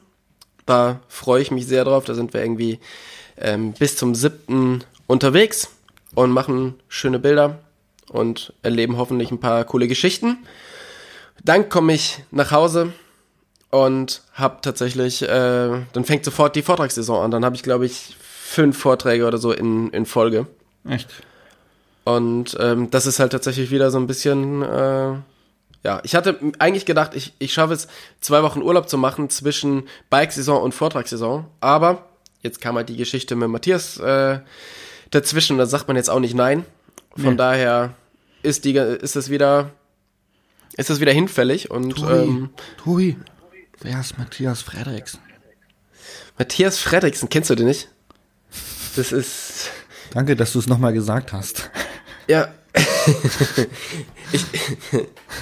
[0.66, 2.06] Da freue ich mich sehr drauf.
[2.06, 2.80] Da sind wir irgendwie
[3.38, 4.84] ähm, bis zum 7.
[5.12, 5.70] unterwegs
[6.16, 7.60] und machen schöne Bilder
[8.10, 10.38] und erleben hoffentlich ein paar coole Geschichten.
[11.44, 12.94] Dann komme ich nach Hause
[13.72, 17.32] und habe tatsächlich, äh, dann fängt sofort die Vortragssaison an.
[17.32, 20.48] Dann habe ich, glaube ich, fünf Vorträge oder so in, in Folge.
[20.88, 21.10] Echt?
[22.04, 25.14] Und ähm, das ist halt tatsächlich wieder so ein bisschen, äh,
[25.84, 27.88] ja, ich hatte eigentlich gedacht, ich, ich schaffe es,
[28.20, 31.46] zwei Wochen Urlaub zu machen zwischen Bike-Saison und Vortragssaison.
[31.60, 32.10] Aber
[32.42, 34.40] jetzt kam halt die Geschichte mit Matthias äh,
[35.12, 35.58] dazwischen.
[35.58, 36.66] Da sagt man jetzt auch nicht nein.
[37.16, 37.38] Von Nee.
[37.38, 37.94] daher
[38.42, 39.72] ist die, ist es wieder,
[40.78, 42.50] ist es wieder hinfällig und Tobi, ähm,
[42.84, 43.18] Tobi,
[43.82, 45.20] wer ist Matthias Frederiksen?
[46.38, 47.90] Matthias Fredriksen, kennst du den nicht?
[48.96, 49.70] Das ist.
[50.12, 51.70] Danke, dass du es nochmal gesagt hast.
[52.28, 52.54] Ja.
[54.32, 54.46] ich,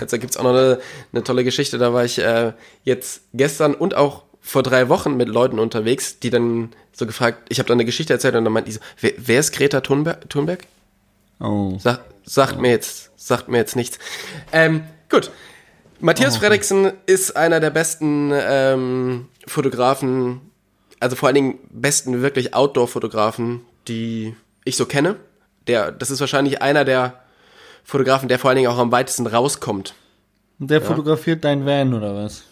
[0.01, 0.79] jetzt gibt es auch noch eine,
[1.11, 1.77] eine, tolle Geschichte.
[1.77, 2.53] Da war ich äh,
[2.83, 7.59] jetzt gestern und auch vor drei Wochen mit Leuten unterwegs, die dann so gefragt, ich
[7.59, 10.27] habe da eine Geschichte erzählt und dann meinte ich so, wer, wer ist Greta Thunberg?
[10.27, 10.65] Thunberg?
[11.39, 11.77] Oh.
[11.77, 12.61] Sag, sagt oh.
[12.61, 13.99] mir jetzt, sagt mir jetzt nichts.
[14.51, 15.29] Ähm, gut.
[15.99, 20.41] Matthias oh, Fredriksen ist einer der besten ähm, Fotografen,
[20.99, 24.35] also vor allen Dingen besten wirklich Outdoor-Fotografen, die
[24.65, 25.17] ich so kenne.
[25.67, 27.21] Der, das ist wahrscheinlich einer der
[27.83, 29.93] Fotografen, der vor allen Dingen auch am weitesten rauskommt.
[30.59, 30.85] Und der ja.
[30.85, 32.45] fotografiert dein Van oder was?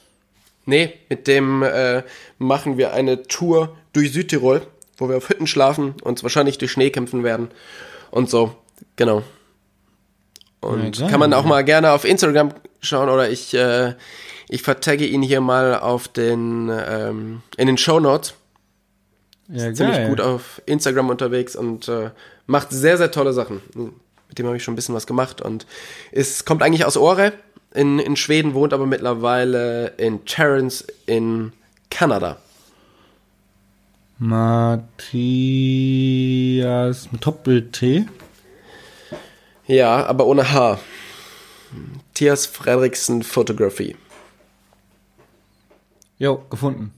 [0.67, 2.03] Nee, mit dem äh,
[2.39, 6.89] machen wir eine Tour durch Südtirol, wo wir auf Hütten schlafen, uns wahrscheinlich durch Schnee
[6.89, 7.47] kämpfen werden
[8.11, 8.53] und so.
[8.97, 9.23] Genau.
[10.59, 13.93] Und ja, kann man auch mal gerne auf Instagram schauen oder ich, äh,
[14.49, 18.33] ich vertagge ihn hier mal auf den, ähm, in den Show Notes.
[19.47, 22.09] Ja, ist ziemlich gut auf Instagram unterwegs und äh,
[22.45, 23.61] macht sehr, sehr tolle Sachen.
[24.27, 25.65] Mit dem habe ich schon ein bisschen was gemacht und
[26.11, 27.31] es kommt eigentlich aus Ore
[27.73, 31.53] in, in Schweden, wohnt aber mittlerweile in Terrence in
[31.89, 32.37] Kanada.
[34.19, 35.11] Matthias
[37.11, 38.07] mit Doppel T.
[39.67, 40.79] Ja, aber ohne H.
[41.71, 43.95] Matthias Fredriksen Photography.
[46.17, 46.93] Jo, gefunden.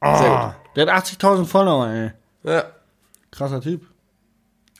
[0.00, 0.54] Oh, Sehr gut.
[0.76, 2.12] Der hat 80.000 Follower, ey.
[2.44, 2.64] Ja.
[3.30, 3.86] Krasser Typ.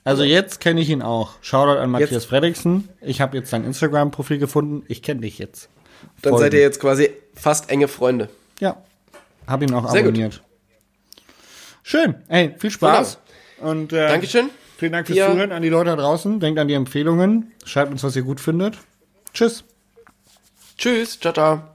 [0.05, 1.33] Also jetzt kenne ich ihn auch.
[1.41, 2.25] Shoutout an Matthias jetzt.
[2.27, 2.91] Fredriksen.
[3.01, 4.85] Ich habe jetzt sein Instagram-Profil gefunden.
[4.87, 5.71] Ich kenne dich jetzt.
[6.21, 6.45] Dann Folgen.
[6.45, 8.29] seid ihr jetzt quasi fast enge Freunde.
[8.61, 8.77] Ja.
[9.47, 10.35] Hab ihn auch Sehr abonniert.
[10.35, 11.25] Gut.
[11.83, 12.15] Schön.
[12.29, 13.19] Ey, viel Spaß.
[13.61, 14.51] Und, äh, Dankeschön.
[14.77, 15.31] Vielen Dank fürs ja.
[15.31, 16.41] Zuhören an die Leute da draußen.
[16.41, 17.53] Denkt an die Empfehlungen.
[17.65, 18.77] Schreibt uns, was ihr gut findet.
[19.33, 19.65] Tschüss.
[20.77, 21.19] Tschüss.
[21.19, 21.74] Ciao, ciao.